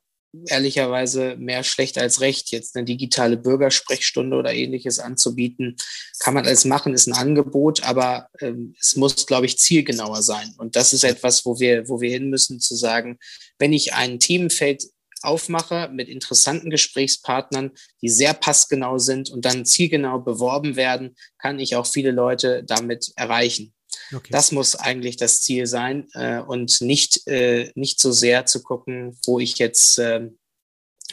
ehrlicherweise 0.47 1.37
mehr 1.37 1.63
schlecht 1.65 1.99
als 1.99 2.21
recht. 2.21 2.51
Jetzt 2.51 2.77
eine 2.77 2.85
digitale 2.85 3.37
Bürgersprechstunde 3.37 4.37
oder 4.37 4.55
ähnliches 4.55 4.99
anzubieten, 4.99 5.77
kann 6.19 6.35
man 6.35 6.47
alles 6.47 6.65
machen, 6.65 6.95
ist 6.95 7.07
ein 7.07 7.15
Angebot, 7.15 7.83
aber 7.83 8.29
ähm, 8.41 8.75
es 8.81 8.97
muss, 8.97 9.27
glaube 9.27 9.47
ich, 9.47 9.59
zielgenauer 9.59 10.23
sein. 10.23 10.55
Und 10.59 10.77
das 10.77 10.93
ist 10.93 11.05
etwas, 11.05 11.45
wo 11.45 11.59
wir, 11.59 11.89
wo 11.89 12.01
wir 12.01 12.11
hin 12.11 12.31
müssen, 12.31 12.61
zu 12.61 12.75
sagen, 12.75 13.19
wenn 13.59 13.73
ich 13.73 13.95
ein 13.95 14.19
Themenfeld 14.19 14.85
aufmache 15.23 15.91
mit 15.93 16.09
interessanten 16.09 16.71
Gesprächspartnern, 16.71 17.73
die 18.03 18.09
sehr 18.09 18.35
passgenau 18.35 18.99
sind 18.99 19.31
und 19.31 19.45
dann 19.45 19.65
zielgenau 19.65 20.19
beworben 20.21 20.77
werden, 20.77 21.17
kann 21.39 21.59
ich 21.59 21.77
auch 21.77 21.87
viele 21.87 22.11
Leute 22.11 22.63
damit 22.65 23.13
erreichen. 23.17 23.74
Okay. 24.13 24.29
Das 24.31 24.53
muss 24.53 24.77
eigentlich 24.77 25.17
das 25.17 25.43
Ziel 25.43 25.67
sein 25.67 26.09
äh, 26.15 26.39
und 26.39 26.81
nicht, 26.81 27.27
äh, 27.27 27.73
nicht 27.75 28.01
so 28.01 28.13
sehr 28.13 28.47
zu 28.47 28.63
gucken, 28.63 29.19
wo 29.25 29.39
ich 29.41 29.59
jetzt, 29.59 29.99
äh, 29.99 30.31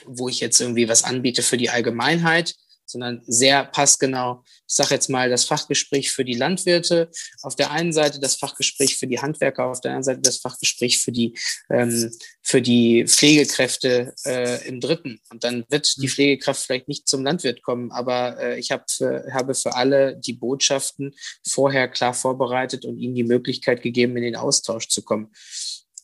wo 0.06 0.30
ich 0.30 0.40
jetzt 0.40 0.60
irgendwie 0.60 0.90
was 0.90 1.04
anbiete 1.04 1.42
für 1.42 1.58
die 1.58 1.70
Allgemeinheit, 1.70 2.56
sondern 2.92 3.22
sehr 3.26 3.66
passgenau. 3.66 4.44
Ich 4.68 4.76
sage 4.76 4.94
jetzt 4.94 5.10
mal 5.10 5.30
das 5.30 5.46
Fachgespräch 5.46 6.12
für 6.12 6.26
die 6.26 6.34
Landwirte, 6.34 7.10
auf 7.42 7.56
der 7.56 7.72
einen 7.72 7.94
Seite 7.94 8.20
das 8.20 8.36
Fachgespräch 8.36 8.98
für 8.98 9.08
die 9.08 9.20
Handwerker, 9.20 9.66
auf 9.66 9.82
der 9.82 9.92
anderen 9.92 10.04
Seite 10.04 10.22
das 10.22 10.38
Fachgespräch 10.38 11.00
für 11.00 11.12
die, 11.12 11.38
ähm, 11.70 12.12
für 12.42 12.62
die 12.62 13.06
Pflegekräfte 13.08 14.14
äh, 14.26 14.68
im 14.68 14.80
dritten. 14.80 15.20
Und 15.30 15.44
dann 15.44 15.66
wird 15.70 15.98
die 15.98 16.08
mhm. 16.08 16.12
Pflegekraft 16.12 16.64
vielleicht 16.64 16.88
nicht 16.88 17.08
zum 17.08 17.24
Landwirt 17.24 17.62
kommen, 17.62 17.92
aber 17.92 18.40
äh, 18.40 18.60
ich 18.60 18.72
hab 18.72 18.90
für, 18.90 19.26
habe 19.34 19.56
für 19.56 19.76
alle 19.76 20.18
die 20.18 20.34
Botschaften 20.34 21.14
vorher 21.48 21.88
klar 21.88 22.14
vorbereitet 22.14 22.86
und 22.86 22.98
ihnen 22.98 23.16
die 23.16 23.24
Möglichkeit 23.24 23.82
gegeben, 23.82 24.18
in 24.18 24.24
den 24.24 24.36
Austausch 24.36 24.88
zu 24.88 25.02
kommen. 25.02 25.32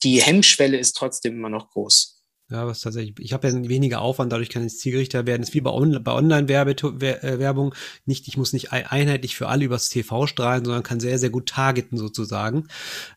Die 0.04 0.22
Hemmschwelle 0.22 0.78
ist 0.78 0.96
trotzdem 0.96 1.34
immer 1.34 1.50
noch 1.50 1.70
groß. 1.72 2.17
Ja, 2.50 2.66
was 2.66 2.80
tatsächlich, 2.80 3.14
ich 3.20 3.34
habe 3.34 3.46
ja 3.46 3.68
weniger 3.68 4.00
Aufwand, 4.00 4.32
dadurch 4.32 4.48
kann 4.48 4.66
ich 4.66 4.78
zielgerichter 4.78 5.28
werden. 5.28 5.42
Das 5.42 5.50
ist 5.50 5.54
wie 5.54 5.60
bei, 5.60 5.70
On 5.70 6.02
bei 6.02 6.14
Online-Werbung. 6.14 7.76
Nicht, 8.06 8.30
ich 8.30 8.38
muss 8.38 8.54
nicht 8.54 8.72
einheitlich 8.72 9.36
für 9.36 9.50
alle 9.50 9.66
übers 9.66 9.90
TV 9.90 10.28
strahlen, 10.28 10.64
sondern 10.64 10.82
kann 10.82 11.02
sehr, 11.02 11.20
sehr 11.20 11.30
gut 11.30 11.50
targeten 11.50 11.98
sozusagen. 11.98 12.70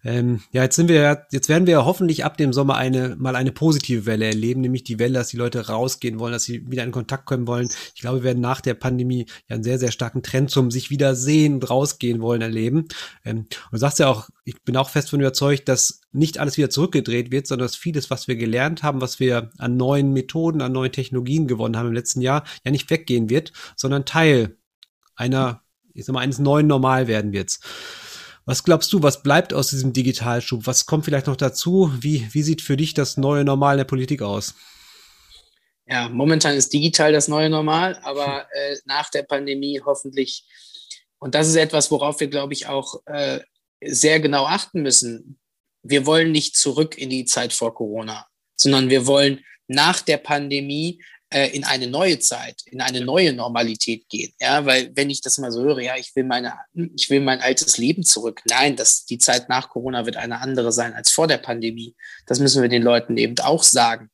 Ähm, 0.03 0.40
ja, 0.51 0.64
jetzt 0.64 0.75
sind 0.75 0.88
wir, 0.88 1.29
jetzt 1.31 1.49
werden 1.49 1.69
wir 1.69 1.85
hoffentlich 1.85 2.25
ab 2.25 2.38
dem 2.38 2.53
Sommer 2.53 2.75
eine, 2.75 3.14
mal 3.21 3.37
eine 3.37 3.53
positive 3.53 4.05
Welle 4.05 4.27
erleben, 4.27 4.62
nämlich 4.62 4.83
die 4.83 4.99
Welle, 4.99 5.14
dass 5.14 5.29
die 5.29 5.37
Leute 5.37 5.64
rausgehen 5.69 6.19
wollen, 6.19 6.33
dass 6.33 6.43
sie 6.43 6.69
wieder 6.69 6.83
in 6.83 6.90
Kontakt 6.90 7.27
kommen 7.27 7.47
wollen. 7.47 7.69
Ich 7.95 8.01
glaube, 8.01 8.19
wir 8.19 8.25
werden 8.25 8.40
nach 8.40 8.61
der 8.61 8.75
Pandemie 8.75 9.27
ja 9.49 9.55
einen 9.55 9.62
sehr, 9.62 9.79
sehr 9.79 9.93
starken 9.93 10.25
Trend 10.25 10.51
zum 10.51 10.73
sich 10.73 10.90
wieder 10.90 11.14
sehen 11.14 11.55
und 11.55 11.71
rausgehen 11.71 12.21
wollen 12.21 12.43
erleben. 12.43 12.88
Ähm, 13.25 13.38
und 13.38 13.73
du 13.73 13.77
sagst 13.77 14.01
ja 14.01 14.09
auch, 14.09 14.29
ich 14.45 14.61
bin 14.62 14.77
auch 14.77 14.90
fest 14.90 15.11
von 15.11 15.21
überzeugt, 15.21 15.69
dass 15.69 16.00
nicht 16.12 16.38
alles 16.38 16.57
wieder 16.57 16.70
zurückgedreht 16.70 17.31
wird, 17.31 17.46
sondern 17.46 17.66
dass 17.66 17.77
vieles, 17.77 18.11
was 18.11 18.29
wir 18.29 18.37
gelernt 18.37 18.83
haben, 18.83 19.01
was 19.01 19.20
wir 19.20 19.51
an 19.59 19.77
neuen 19.77 20.12
Methoden, 20.12 20.61
an 20.61 20.73
neuen 20.73 20.92
Technologien 20.92 21.46
gewonnen 21.46 21.77
haben 21.77 21.88
im 21.88 21.94
letzten 21.94 22.20
Jahr, 22.20 22.44
ja 22.64 22.70
nicht 22.70 22.90
weggehen 22.90 23.31
wird, 23.31 23.53
sondern 23.77 24.05
Teil 24.05 24.57
einer, 25.14 25.62
ich 25.94 26.05
sag 26.05 26.14
mal, 26.14 26.20
eines 26.20 26.38
neuen 26.38 26.66
Normal 26.66 27.07
werden 27.07 27.33
wird. 27.33 27.59
Was 28.46 28.64
glaubst 28.64 28.92
du, 28.92 29.03
was 29.03 29.23
bleibt 29.23 29.53
aus 29.53 29.68
diesem 29.68 29.92
Digitalschub? 29.92 30.66
Was 30.66 30.87
kommt 30.87 31.05
vielleicht 31.05 31.27
noch 31.27 31.37
dazu? 31.37 31.92
Wie, 32.01 32.27
wie 32.33 32.42
sieht 32.42 32.62
für 32.62 32.77
dich 32.77 32.94
das 32.94 33.16
neue 33.16 33.44
Normal 33.44 33.75
in 33.75 33.79
der 33.79 33.85
Politik 33.85 34.23
aus? 34.23 34.55
Ja, 35.87 36.09
momentan 36.09 36.55
ist 36.55 36.73
digital 36.73 37.12
das 37.12 37.29
neue 37.29 37.51
Normal, 37.51 37.99
aber 38.03 38.46
äh, 38.53 38.77
nach 38.85 39.11
der 39.11 39.25
Pandemie 39.25 39.81
hoffentlich, 39.85 40.44
und 41.18 41.35
das 41.35 41.49
ist 41.49 41.57
etwas, 41.57 41.90
worauf 41.90 42.20
wir, 42.20 42.29
glaube 42.29 42.53
ich, 42.53 42.68
auch 42.68 43.03
äh, 43.07 43.40
sehr 43.85 44.20
genau 44.20 44.46
achten 44.46 44.83
müssen. 44.83 45.39
Wir 45.83 46.07
wollen 46.07 46.33
nicht 46.33 46.57
zurück 46.57 46.99
in 46.99 47.11
die 47.11 47.25
Zeit 47.25 47.53
vor 47.53 47.75
Corona, 47.75 48.27
sondern 48.57 48.90
wir 48.90 49.07
wollen 49.07 49.45
nach 49.66 50.01
der 50.01 50.19
Pandemie 50.19 51.01
äh, 51.33 51.49
in 51.57 51.64
eine 51.64 51.87
neue 51.87 52.19
Zeit, 52.19 52.62
in 52.66 52.81
eine 52.81 53.01
neue 53.01 53.33
Normalität 53.33 54.09
gehen. 54.09 54.33
Ja, 54.40 54.66
weil 54.66 54.90
wenn 54.95 55.11
ich 55.11 55.21
das 55.21 55.38
mal 55.38 55.53
so 55.53 55.62
höre, 55.62 55.81
ja, 55.81 55.97
ich 55.97 56.14
will 56.16 56.25
meine, 56.25 56.55
ich 56.97 57.09
will 57.09 57.21
mein 57.21 57.40
altes 57.40 57.79
Leben 57.79 58.03
zurück. 58.03 58.43
Nein, 58.49 58.77
das, 58.77 59.05
die 59.05 59.19
Zeit 59.19 59.49
nach 59.49 59.69
Corona 59.69 60.07
wird 60.07 60.16
eine 60.16 60.40
andere 60.40 60.73
sein 60.73 60.93
als 60.93 61.12
vor 61.12 61.29
der 61.29 61.38
Pandemie. 61.38 61.95
Das 62.27 62.40
müssen 62.40 62.62
wir 62.62 62.69
den 62.69 62.83
Leuten 62.83 63.16
eben 63.16 63.38
auch 63.38 63.62
sagen. 63.62 64.11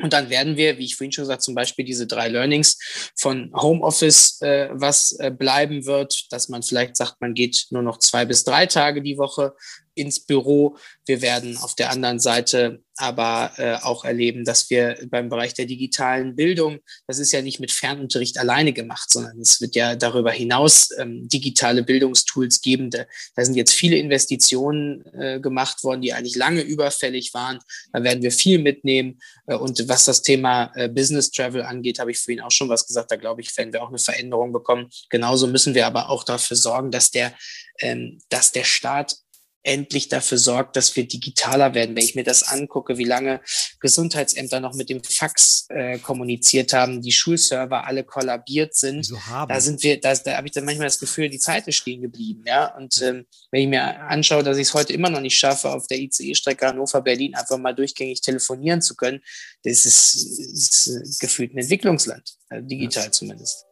Und 0.00 0.12
dann 0.12 0.28
werden 0.28 0.56
wir, 0.56 0.78
wie 0.78 0.84
ich 0.84 0.96
vorhin 0.96 1.12
schon 1.12 1.22
gesagt, 1.22 1.42
zum 1.42 1.54
Beispiel 1.54 1.84
diese 1.84 2.06
drei 2.06 2.28
Learnings 2.28 2.78
von 3.16 3.52
Homeoffice, 3.54 4.40
äh, 4.40 4.68
was 4.72 5.12
äh, 5.18 5.30
bleiben 5.30 5.86
wird, 5.86 6.26
dass 6.30 6.48
man 6.48 6.62
vielleicht 6.62 6.96
sagt, 6.96 7.20
man 7.20 7.34
geht 7.34 7.66
nur 7.70 7.82
noch 7.82 7.98
zwei 7.98 8.24
bis 8.24 8.44
drei 8.44 8.66
Tage 8.66 9.02
die 9.02 9.18
Woche 9.18 9.54
ins 9.94 10.20
Büro. 10.20 10.76
Wir 11.06 11.22
werden 11.22 11.56
auf 11.58 11.74
der 11.74 11.90
anderen 11.90 12.20
Seite 12.20 12.84
aber 12.96 13.52
äh, 13.56 13.74
auch 13.82 14.04
erleben, 14.04 14.44
dass 14.44 14.70
wir 14.70 14.96
beim 15.10 15.28
Bereich 15.28 15.54
der 15.54 15.66
digitalen 15.66 16.36
Bildung, 16.36 16.78
das 17.08 17.18
ist 17.18 17.32
ja 17.32 17.42
nicht 17.42 17.58
mit 17.58 17.72
Fernunterricht 17.72 18.38
alleine 18.38 18.72
gemacht, 18.72 19.10
sondern 19.10 19.40
es 19.40 19.60
wird 19.60 19.74
ja 19.74 19.96
darüber 19.96 20.30
hinaus 20.30 20.90
ähm, 20.98 21.28
digitale 21.28 21.82
Bildungstools 21.82 22.60
geben. 22.60 22.90
Da, 22.90 23.04
da 23.34 23.44
sind 23.44 23.56
jetzt 23.56 23.72
viele 23.72 23.96
Investitionen 23.96 25.04
äh, 25.14 25.40
gemacht 25.40 25.82
worden, 25.82 26.02
die 26.02 26.12
eigentlich 26.12 26.36
lange 26.36 26.62
überfällig 26.62 27.34
waren. 27.34 27.58
Da 27.92 28.04
werden 28.04 28.22
wir 28.22 28.30
viel 28.30 28.60
mitnehmen. 28.60 29.18
Äh, 29.46 29.56
und 29.56 29.88
was 29.88 30.04
das 30.04 30.22
Thema 30.22 30.70
äh, 30.76 30.88
Business 30.88 31.32
Travel 31.32 31.62
angeht, 31.62 31.98
habe 31.98 32.12
ich 32.12 32.20
vorhin 32.20 32.42
auch 32.42 32.52
schon 32.52 32.68
was 32.68 32.86
gesagt. 32.86 33.10
Da 33.10 33.16
glaube 33.16 33.40
ich, 33.40 33.56
werden 33.56 33.72
wir 33.72 33.82
auch 33.82 33.88
eine 33.88 33.98
Veränderung 33.98 34.52
bekommen. 34.52 34.88
Genauso 35.10 35.48
müssen 35.48 35.74
wir 35.74 35.86
aber 35.86 36.10
auch 36.10 36.22
dafür 36.22 36.56
sorgen, 36.56 36.92
dass 36.92 37.10
der, 37.10 37.34
ähm, 37.80 38.20
dass 38.28 38.52
der 38.52 38.64
Staat 38.64 39.16
endlich 39.64 40.08
dafür 40.08 40.38
sorgt, 40.38 40.76
dass 40.76 40.94
wir 40.94 41.08
digitaler 41.08 41.74
werden. 41.74 41.96
Wenn 41.96 42.04
ich 42.04 42.14
mir 42.14 42.22
das 42.22 42.42
angucke, 42.42 42.98
wie 42.98 43.04
lange 43.04 43.40
Gesundheitsämter 43.80 44.60
noch 44.60 44.74
mit 44.74 44.90
dem 44.90 45.02
Fax 45.02 45.66
äh, 45.70 45.98
kommuniziert 45.98 46.72
haben, 46.72 47.00
die 47.00 47.12
Schulserver 47.12 47.86
alle 47.86 48.04
kollabiert 48.04 48.74
sind, 48.74 49.10
da 49.48 49.60
sind 49.60 49.82
wir, 49.82 50.00
da, 50.00 50.14
da 50.14 50.36
habe 50.36 50.46
ich 50.46 50.52
dann 50.52 50.64
manchmal 50.64 50.86
das 50.86 50.98
Gefühl, 50.98 51.28
die 51.30 51.38
Zeit 51.38 51.66
ist 51.66 51.76
stehen 51.76 52.02
geblieben. 52.02 52.44
Ja, 52.46 52.74
und 52.76 53.00
ähm, 53.02 53.26
wenn 53.50 53.62
ich 53.62 53.68
mir 53.68 53.82
anschaue, 54.02 54.42
dass 54.42 54.58
ich 54.58 54.68
es 54.68 54.74
heute 54.74 54.92
immer 54.92 55.10
noch 55.10 55.20
nicht 55.20 55.38
schaffe, 55.38 55.70
auf 55.70 55.86
der 55.86 55.98
ICE-Strecke 55.98 56.66
Hannover-Berlin 56.66 57.34
einfach 57.34 57.58
mal 57.58 57.74
durchgängig 57.74 58.20
telefonieren 58.20 58.82
zu 58.82 58.94
können, 58.94 59.20
das 59.62 59.86
ist, 59.86 60.14
ist 60.14 61.20
gefühlt 61.20 61.54
ein 61.54 61.58
Entwicklungsland, 61.58 62.36
äh, 62.50 62.62
digital 62.62 63.04
ja. 63.04 63.12
zumindest. 63.12 63.64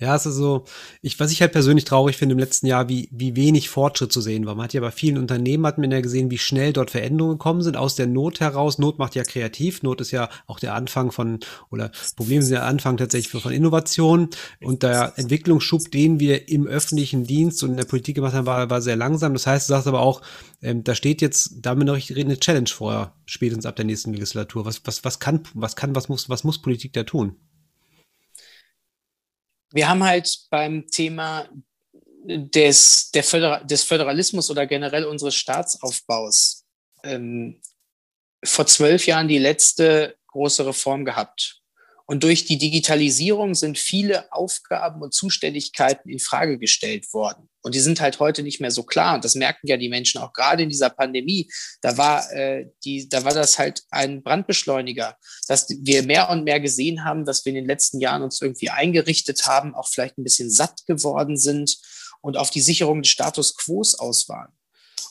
Ja, 0.00 0.14
es 0.14 0.26
ist 0.26 0.36
so, 0.36 0.64
ich, 1.02 1.18
was 1.18 1.32
ich 1.32 1.40
halt 1.40 1.50
persönlich 1.50 1.84
traurig 1.84 2.16
finde 2.16 2.34
im 2.34 2.38
letzten 2.38 2.66
Jahr, 2.66 2.88
wie, 2.88 3.08
wie 3.10 3.34
wenig 3.34 3.68
Fortschritt 3.68 4.12
zu 4.12 4.20
sehen 4.20 4.46
war. 4.46 4.54
Man 4.54 4.64
hat 4.64 4.72
ja 4.72 4.80
bei 4.80 4.92
vielen 4.92 5.18
Unternehmen, 5.18 5.66
hat 5.66 5.78
man 5.78 5.90
ja 5.90 6.00
gesehen, 6.00 6.30
wie 6.30 6.38
schnell 6.38 6.72
dort 6.72 6.92
Veränderungen 6.92 7.38
gekommen 7.38 7.62
sind, 7.62 7.76
aus 7.76 7.96
der 7.96 8.06
Not 8.06 8.38
heraus. 8.38 8.78
Not 8.78 8.98
macht 8.98 9.16
ja 9.16 9.24
kreativ. 9.24 9.82
Not 9.82 10.00
ist 10.00 10.12
ja 10.12 10.28
auch 10.46 10.60
der 10.60 10.74
Anfang 10.74 11.10
von, 11.10 11.40
oder 11.70 11.90
Probleme 12.14 12.42
sind 12.42 12.52
der 12.52 12.66
Anfang 12.66 12.96
tatsächlich 12.96 13.42
von 13.42 13.52
Innovation. 13.52 14.28
Und 14.60 14.84
der 14.84 15.14
Entwicklungsschub, 15.16 15.90
den 15.90 16.20
wir 16.20 16.48
im 16.48 16.68
öffentlichen 16.68 17.24
Dienst 17.24 17.64
und 17.64 17.70
in 17.70 17.76
der 17.76 17.84
Politik 17.84 18.14
gemacht 18.14 18.34
haben, 18.34 18.46
war, 18.46 18.70
war 18.70 18.80
sehr 18.80 18.96
langsam. 18.96 19.32
Das 19.32 19.48
heißt, 19.48 19.68
du 19.68 19.72
sagst 19.72 19.88
aber 19.88 20.00
auch, 20.00 20.22
ähm, 20.62 20.84
da 20.84 20.94
steht 20.94 21.20
jetzt 21.22 21.56
damit 21.60 21.88
noch 21.88 21.98
eine 22.10 22.38
Challenge 22.38 22.68
vor, 22.68 23.16
spätestens 23.26 23.66
ab 23.66 23.74
der 23.74 23.84
nächsten 23.84 24.12
Legislatur. 24.12 24.64
Was, 24.64 24.80
was, 24.84 25.04
was 25.04 25.18
kann, 25.18 25.42
was 25.54 25.74
kann, 25.74 25.96
was 25.96 26.08
muss, 26.08 26.28
was 26.28 26.44
muss 26.44 26.62
Politik 26.62 26.92
da 26.92 27.02
tun? 27.02 27.34
Wir 29.70 29.88
haben 29.88 30.02
halt 30.04 30.46
beim 30.50 30.86
Thema 30.86 31.48
des, 32.24 33.10
der 33.12 33.24
Föder 33.24 33.64
des 33.64 33.84
Föderalismus 33.84 34.50
oder 34.50 34.66
generell 34.66 35.04
unseres 35.04 35.34
Staatsaufbaus 35.34 36.64
ähm, 37.04 37.60
vor 38.44 38.66
zwölf 38.66 39.06
Jahren 39.06 39.28
die 39.28 39.38
letzte 39.38 40.16
große 40.28 40.66
Reform 40.66 41.04
gehabt. 41.04 41.62
Und 42.06 42.22
durch 42.22 42.46
die 42.46 42.58
Digitalisierung 42.58 43.54
sind 43.54 43.78
viele 43.78 44.32
Aufgaben 44.32 45.02
und 45.02 45.12
Zuständigkeiten 45.12 46.08
in 46.08 46.18
Frage 46.18 46.58
gestellt 46.58 47.12
worden. 47.12 47.50
Und 47.62 47.74
die 47.74 47.80
sind 47.80 48.00
halt 48.00 48.20
heute 48.20 48.42
nicht 48.42 48.60
mehr 48.60 48.70
so 48.70 48.84
klar. 48.84 49.16
Und 49.16 49.24
das 49.24 49.34
merken 49.34 49.66
ja 49.66 49.76
die 49.76 49.88
Menschen 49.88 50.20
auch 50.20 50.32
gerade 50.32 50.62
in 50.62 50.68
dieser 50.68 50.90
Pandemie. 50.90 51.50
Da 51.80 51.96
war, 51.98 52.30
äh, 52.32 52.66
die, 52.84 53.08
da 53.08 53.24
war 53.24 53.34
das 53.34 53.58
halt 53.58 53.82
ein 53.90 54.22
Brandbeschleuniger, 54.22 55.16
dass 55.48 55.68
wir 55.68 56.04
mehr 56.04 56.30
und 56.30 56.44
mehr 56.44 56.60
gesehen 56.60 57.04
haben, 57.04 57.24
dass 57.24 57.44
wir 57.44 57.50
in 57.50 57.56
den 57.56 57.66
letzten 57.66 58.00
Jahren 58.00 58.22
uns 58.22 58.40
irgendwie 58.40 58.70
eingerichtet 58.70 59.46
haben, 59.46 59.74
auch 59.74 59.88
vielleicht 59.88 60.18
ein 60.18 60.24
bisschen 60.24 60.50
satt 60.50 60.86
geworden 60.86 61.36
sind 61.36 61.78
und 62.20 62.36
auf 62.36 62.50
die 62.50 62.60
Sicherung 62.60 63.02
des 63.02 63.10
Status 63.10 63.56
quo 63.56 63.82
aus 63.98 64.28
waren. 64.28 64.52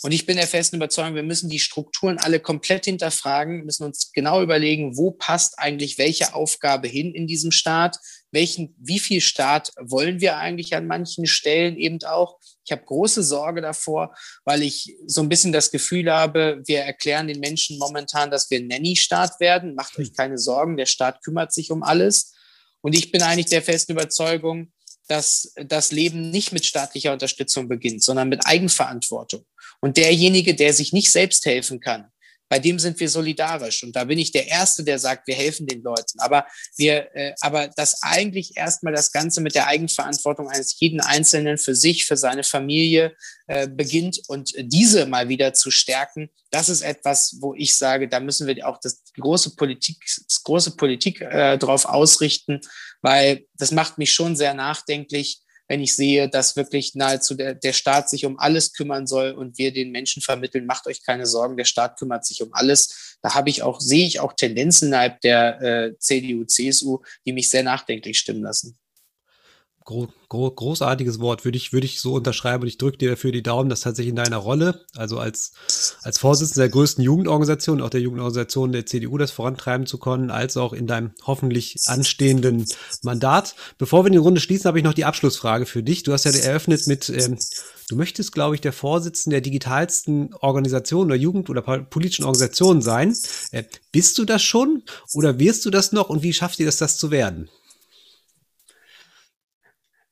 Und 0.04 0.12
ich 0.12 0.26
bin 0.26 0.38
der 0.38 0.48
festen 0.48 0.76
Überzeugung, 0.76 1.16
wir 1.16 1.24
müssen 1.24 1.50
die 1.50 1.60
Strukturen 1.60 2.18
alle 2.20 2.40
komplett 2.40 2.86
hinterfragen, 2.86 3.66
müssen 3.66 3.84
uns 3.84 4.12
genau 4.12 4.42
überlegen, 4.44 4.96
wo 4.96 5.12
passt 5.12 5.58
eigentlich 5.58 5.98
welche 5.98 6.36
Aufgabe 6.36 6.88
hin 6.88 7.14
in 7.16 7.28
diesem 7.28 7.52
Staat, 7.52 7.98
welchen, 8.32 8.76
wie 8.80 9.00
viel 9.00 9.22
Staat 9.22 9.72
wollen 9.80 10.22
wir 10.22 10.38
eigentlich 10.38 10.76
an 10.76 10.88
manchen 10.88 11.26
Stellen 11.26 11.78
eben 11.78 12.04
auch. 12.04 12.40
Ich 12.66 12.72
habe 12.72 12.84
große 12.84 13.24
Sorge 13.24 13.62
davor, 13.62 14.16
weil 14.44 14.64
ich 14.64 14.96
so 15.06 15.22
ein 15.22 15.30
bisschen 15.30 15.52
das 15.52 15.72
Gefühl 15.72 16.12
habe, 16.12 16.62
wir 16.66 16.82
erklären 16.82 17.28
den 17.28 17.40
Menschen 17.40 17.78
momentan, 17.78 18.30
dass 18.32 18.50
wir 18.50 18.62
Nanny-Staat 18.62 19.40
werden. 19.40 19.76
Macht 19.76 19.98
euch 19.98 20.14
keine 20.14 20.38
Sorgen, 20.38 20.78
der 20.78 20.86
Staat 20.86 21.24
kümmert 21.24 21.54
sich 21.54 21.72
um 21.72 21.84
alles. 21.84 22.34
Und 22.82 22.96
ich 22.96 23.12
bin 23.12 23.22
eigentlich 23.22 23.48
der 23.48 23.62
festen 23.62 23.94
Überzeugung, 23.94 24.72
dass 25.08 25.54
das 25.56 25.92
Leben 25.92 26.32
nicht 26.32 26.52
mit 26.52 26.66
staatlicher 26.66 27.14
Unterstützung 27.14 27.70
beginnt, 27.70 28.04
sondern 28.04 28.30
mit 28.30 28.46
Eigenverantwortung. 28.46 29.46
Und 29.80 29.98
derjenige, 29.98 30.54
der 30.54 30.74
sich 30.74 30.92
nicht 30.92 31.12
selbst 31.12 31.46
helfen 31.46 31.80
kann, 31.80 32.12
bei 32.50 32.60
dem 32.60 32.80
sind 32.80 33.00
wir 33.00 33.10
solidarisch. 33.10 33.84
Und 33.84 33.96
da 33.96 34.06
bin 34.06 34.20
ich 34.20 34.32
der 34.32 34.48
Erste, 34.48 34.84
der 34.84 35.00
sagt, 35.00 35.28
wir 35.28 35.36
helfen 35.36 35.68
den 35.68 35.82
Leuten. 35.82 36.20
Aber 36.20 36.46
wir, 36.76 37.14
äh, 37.16 37.34
aber 37.42 37.68
das 37.76 38.02
eigentlich 38.02 38.56
erstmal 38.56 38.94
das 38.94 39.12
Ganze 39.12 39.42
mit 39.42 39.56
der 39.56 39.68
Eigenverantwortung 39.68 40.50
eines 40.50 40.80
jeden 40.80 41.02
Einzelnen 41.02 41.58
für 41.58 41.76
sich, 41.76 42.06
für 42.06 42.18
seine 42.18 42.44
Familie 42.44 43.16
äh, 43.48 43.68
beginnt 43.68 44.22
und 44.28 44.54
diese 44.58 45.06
mal 45.06 45.30
wieder 45.30 45.54
zu 45.54 45.72
stärken, 45.72 46.30
das 46.52 46.70
ist 46.70 46.82
etwas, 46.82 47.38
wo 47.42 47.54
ich 47.54 47.76
sage, 47.76 48.08
da 48.08 48.20
müssen 48.20 48.48
wir 48.48 48.68
auch 48.68 48.80
das 48.82 49.04
große 49.20 49.56
Politik, 49.56 49.98
das 50.06 50.44
große 50.44 50.76
Politik 50.78 51.22
äh, 51.22 51.58
drauf 51.58 51.86
ausrichten, 51.86 52.62
weil 53.02 53.46
das 53.56 53.72
macht 53.72 53.98
mich 53.98 54.14
schon 54.14 54.36
sehr 54.36 54.54
nachdenklich, 54.54 55.42
wenn 55.68 55.82
ich 55.82 55.96
sehe, 55.96 56.30
dass 56.30 56.56
wirklich 56.56 56.96
nahezu 56.96 57.36
der, 57.36 57.54
der 57.54 57.74
Staat 57.74 58.10
sich 58.10 58.26
um 58.26 58.40
alles 58.40 58.74
kümmern 58.74 59.08
soll 59.08 59.32
und 59.32 59.58
wir 59.58 59.74
den 59.74 59.92
Menschen 59.92 60.22
vermitteln, 60.22 60.66
macht 60.66 60.88
euch 60.88 61.04
keine 61.04 61.26
Sorgen, 61.26 61.58
der 61.58 61.66
Staat 61.66 61.98
kümmert 61.98 62.26
sich 62.26 62.42
um 62.42 62.50
alles. 62.54 63.18
Da 63.22 63.34
habe 63.36 63.50
ich 63.50 63.64
auch, 63.64 63.80
sehe 63.80 64.08
ich 64.08 64.20
auch 64.20 64.34
Tendenzen 64.34 64.90
innerhalb 64.90 65.20
der 65.22 65.62
äh, 65.62 65.98
CDU, 66.00 66.46
CSU, 66.46 67.00
die 67.26 67.34
mich 67.34 67.50
sehr 67.50 67.64
nachdenklich 67.64 68.20
stimmen 68.20 68.44
lassen. 68.44 68.78
Gro 69.88 70.10
gro 70.28 70.52
großartiges 70.52 71.22
Wort, 71.22 71.46
würde 71.46 71.58
ich, 71.58 71.72
würde 71.72 71.86
ich 71.86 72.02
so 72.02 72.16
unterschreiben 72.16 72.64
und 72.64 72.68
ich 72.68 72.78
drücke 72.78 72.98
dir 72.98 73.12
dafür 73.12 73.32
die 73.32 73.42
Daumen, 73.42 73.70
dass 73.70 73.80
tatsächlich 73.80 74.10
in 74.10 74.18
deiner 74.18 74.36
Rolle, 74.36 74.82
also 74.98 75.18
als, 75.18 75.54
als 76.04 76.18
Vorsitzender 76.18 76.64
der 76.64 76.72
größten 76.72 77.02
Jugendorganisation, 77.02 77.82
auch 77.82 77.90
der 77.90 78.02
Jugendorganisation 78.02 78.74
der 78.74 78.86
CDU, 78.86 79.18
das 79.18 79.32
vorantreiben 79.32 79.88
zu 79.88 79.98
können, 79.98 80.30
als 80.30 80.58
auch 80.58 80.74
in 80.74 80.88
deinem 80.88 81.12
hoffentlich 81.26 81.78
anstehenden 81.86 82.66
Mandat. 83.02 83.56
Bevor 83.78 84.04
wir 84.04 84.10
die 84.10 84.18
Runde 84.18 84.42
schließen, 84.42 84.68
habe 84.68 84.80
ich 84.80 84.84
noch 84.84 84.94
die 84.94 85.06
Abschlussfrage 85.06 85.66
für 85.66 85.84
dich. 85.84 86.04
Du 86.04 86.12
hast 86.12 86.26
ja 86.26 86.32
eröffnet 86.32 86.86
mit, 86.88 87.08
ähm, 87.08 87.38
du 87.88 87.96
möchtest, 87.96 88.34
glaube 88.34 88.56
ich, 88.56 88.62
der 88.62 88.74
Vorsitzende 88.74 89.36
der 89.36 89.42
digitalsten 89.42 90.34
Organisation 90.42 91.06
oder 91.06 91.16
Jugend- 91.16 91.50
oder 91.50 91.62
politischen 91.62 92.26
Organisation 92.26 92.82
sein. 92.82 93.16
Äh, 93.52 93.64
bist 93.94 94.18
du 94.18 94.26
das 94.26 94.44
schon 94.44 94.84
oder 95.14 95.40
wirst 95.40 95.66
du 95.66 95.70
das 95.70 95.94
noch 95.94 96.10
und 96.10 96.24
wie 96.24 96.34
schafft 96.34 96.60
ihr 96.60 96.66
das, 96.66 96.76
das 96.76 96.98
zu 96.98 97.10
werden? 97.10 97.50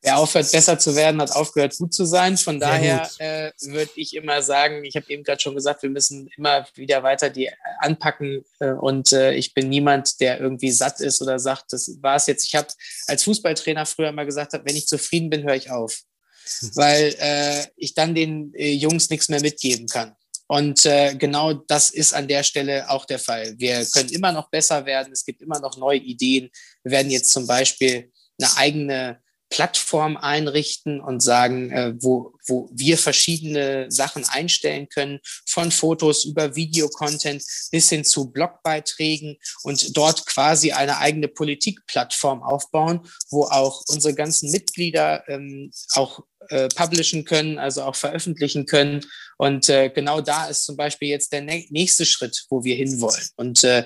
Wer 0.05 0.17
aufhört, 0.17 0.51
besser 0.51 0.77
zu 0.77 0.95
werden, 0.95 1.19
hat 1.19 1.31
aufgehört, 1.31 1.75
gut 1.77 1.93
zu 1.93 2.05
sein. 2.05 2.37
Von 2.37 2.59
daher 2.59 3.09
äh, 3.17 3.51
würde 3.61 3.91
ich 3.95 4.15
immer 4.15 4.41
sagen, 4.43 4.85
ich 4.85 4.95
habe 4.95 5.09
eben 5.09 5.23
gerade 5.23 5.41
schon 5.41 5.55
gesagt, 5.55 5.81
wir 5.81 5.89
müssen 5.89 6.29
immer 6.37 6.67
wieder 6.75 7.01
weiter 7.01 7.29
die 7.29 7.49
anpacken. 7.79 8.45
Äh, 8.59 8.71
und 8.71 9.11
äh, 9.11 9.33
ich 9.33 9.53
bin 9.55 9.67
niemand, 9.67 10.19
der 10.21 10.39
irgendwie 10.39 10.71
satt 10.71 11.01
ist 11.01 11.21
oder 11.21 11.39
sagt, 11.39 11.73
das 11.73 11.97
war 12.01 12.17
es 12.17 12.27
jetzt. 12.27 12.45
Ich 12.45 12.55
habe 12.55 12.67
als 13.07 13.23
Fußballtrainer 13.23 13.85
früher 13.85 14.09
immer 14.09 14.25
gesagt, 14.25 14.53
wenn 14.53 14.75
ich 14.75 14.87
zufrieden 14.87 15.31
bin, 15.31 15.43
höre 15.43 15.55
ich 15.55 15.71
auf. 15.71 16.01
Weil 16.75 17.15
äh, 17.19 17.65
ich 17.75 17.95
dann 17.95 18.13
den 18.13 18.53
äh, 18.53 18.71
Jungs 18.71 19.09
nichts 19.09 19.29
mehr 19.29 19.41
mitgeben 19.41 19.87
kann. 19.87 20.15
Und 20.47 20.85
äh, 20.85 21.15
genau 21.15 21.53
das 21.53 21.89
ist 21.89 22.13
an 22.13 22.27
der 22.27 22.43
Stelle 22.43 22.87
auch 22.91 23.05
der 23.05 23.17
Fall. 23.17 23.55
Wir 23.57 23.83
können 23.85 24.09
immer 24.09 24.31
noch 24.31 24.51
besser 24.51 24.85
werden. 24.85 25.11
Es 25.11 25.25
gibt 25.25 25.41
immer 25.41 25.59
noch 25.59 25.77
neue 25.77 25.97
Ideen. 25.97 26.51
Wir 26.83 26.91
werden 26.91 27.09
jetzt 27.09 27.31
zum 27.31 27.47
Beispiel 27.47 28.11
eine 28.39 28.55
eigene 28.57 29.24
Plattform 29.55 30.17
einrichten 30.17 30.99
und 30.99 31.21
sagen, 31.21 31.71
äh, 31.71 31.93
wo, 32.01 32.33
wo 32.45 32.69
wir 32.73 32.97
verschiedene 32.97 33.89
Sachen 33.89 34.25
einstellen 34.27 34.89
können, 34.89 35.21
von 35.47 35.71
Fotos 35.71 36.25
über 36.25 36.57
Videocontent 36.57 37.41
bis 37.71 37.87
hin 37.87 38.03
zu 38.03 38.31
Blogbeiträgen 38.31 39.37
und 39.63 39.95
dort 39.95 40.25
quasi 40.25 40.73
eine 40.73 40.97
eigene 40.97 41.29
Politikplattform 41.29 42.43
aufbauen, 42.43 43.07
wo 43.29 43.45
auch 43.45 43.81
unsere 43.87 44.13
ganzen 44.13 44.51
Mitglieder 44.51 45.23
ähm, 45.29 45.71
auch 45.93 46.19
äh, 46.49 46.67
publishen 46.69 47.25
können, 47.25 47.57
also 47.57 47.83
auch 47.83 47.95
veröffentlichen 47.95 48.65
können. 48.65 49.01
Und 49.37 49.69
äh, 49.69 49.89
genau 49.89 50.21
da 50.21 50.47
ist 50.47 50.65
zum 50.65 50.77
Beispiel 50.77 51.09
jetzt 51.09 51.31
der 51.33 51.41
nächste 51.41 52.05
Schritt, 52.05 52.45
wo 52.49 52.63
wir 52.63 52.75
hinwollen. 52.75 53.27
Und 53.35 53.63
äh, 53.63 53.85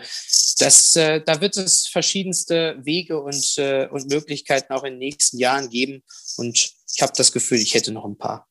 das, 0.60 0.96
äh, 0.96 1.22
da 1.26 1.42
wird 1.42 1.58
es 1.58 1.88
verschiedenste 1.88 2.78
Wege 2.84 3.22
und, 3.22 3.58
äh, 3.58 3.88
und 3.88 4.10
Möglichkeiten 4.10 4.74
auch 4.74 4.84
in 4.84 4.94
den 4.94 5.00
nächsten 5.00 5.38
Jahren 5.38 5.70
geben. 5.70 6.04
Und 6.38 6.72
ich 6.94 7.02
habe 7.02 7.14
das 7.16 7.32
Gefühl, 7.32 7.60
ich 7.60 7.74
hätte 7.74 7.92
noch 7.92 8.06
ein 8.06 8.18
paar. 8.18 8.50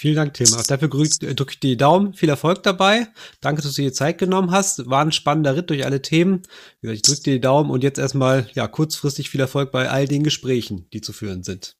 Vielen 0.00 0.14
Dank, 0.14 0.34
Tim. 0.34 0.54
Auch 0.54 0.62
dafür 0.62 0.86
drücke 0.86 1.50
ich 1.50 1.58
die 1.58 1.76
Daumen. 1.76 2.14
Viel 2.14 2.28
Erfolg 2.28 2.62
dabei. 2.62 3.08
Danke, 3.40 3.62
dass 3.62 3.74
du 3.74 3.82
dir 3.82 3.92
Zeit 3.92 4.18
genommen 4.18 4.52
hast. 4.52 4.88
War 4.88 5.04
ein 5.04 5.10
spannender 5.10 5.56
Ritt 5.56 5.70
durch 5.70 5.84
alle 5.84 6.02
Themen. 6.02 6.44
Ich 6.82 7.02
drücke 7.02 7.22
dir 7.22 7.32
die 7.34 7.40
Daumen 7.40 7.68
und 7.68 7.82
jetzt 7.82 7.98
erstmal 7.98 8.48
ja 8.54 8.68
kurzfristig 8.68 9.28
viel 9.28 9.40
Erfolg 9.40 9.72
bei 9.72 9.90
all 9.90 10.06
den 10.06 10.22
Gesprächen, 10.22 10.88
die 10.92 11.00
zu 11.00 11.12
führen 11.12 11.42
sind. 11.42 11.77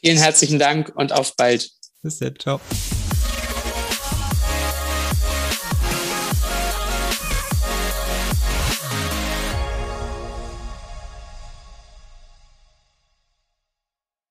Vielen 0.00 0.18
herzlichen 0.18 0.58
Dank 0.58 0.92
und 0.94 1.12
auf 1.12 1.36
bald. 1.36 1.70
Bis 2.02 2.18
dann. 2.18 2.34
Ciao. 2.38 2.60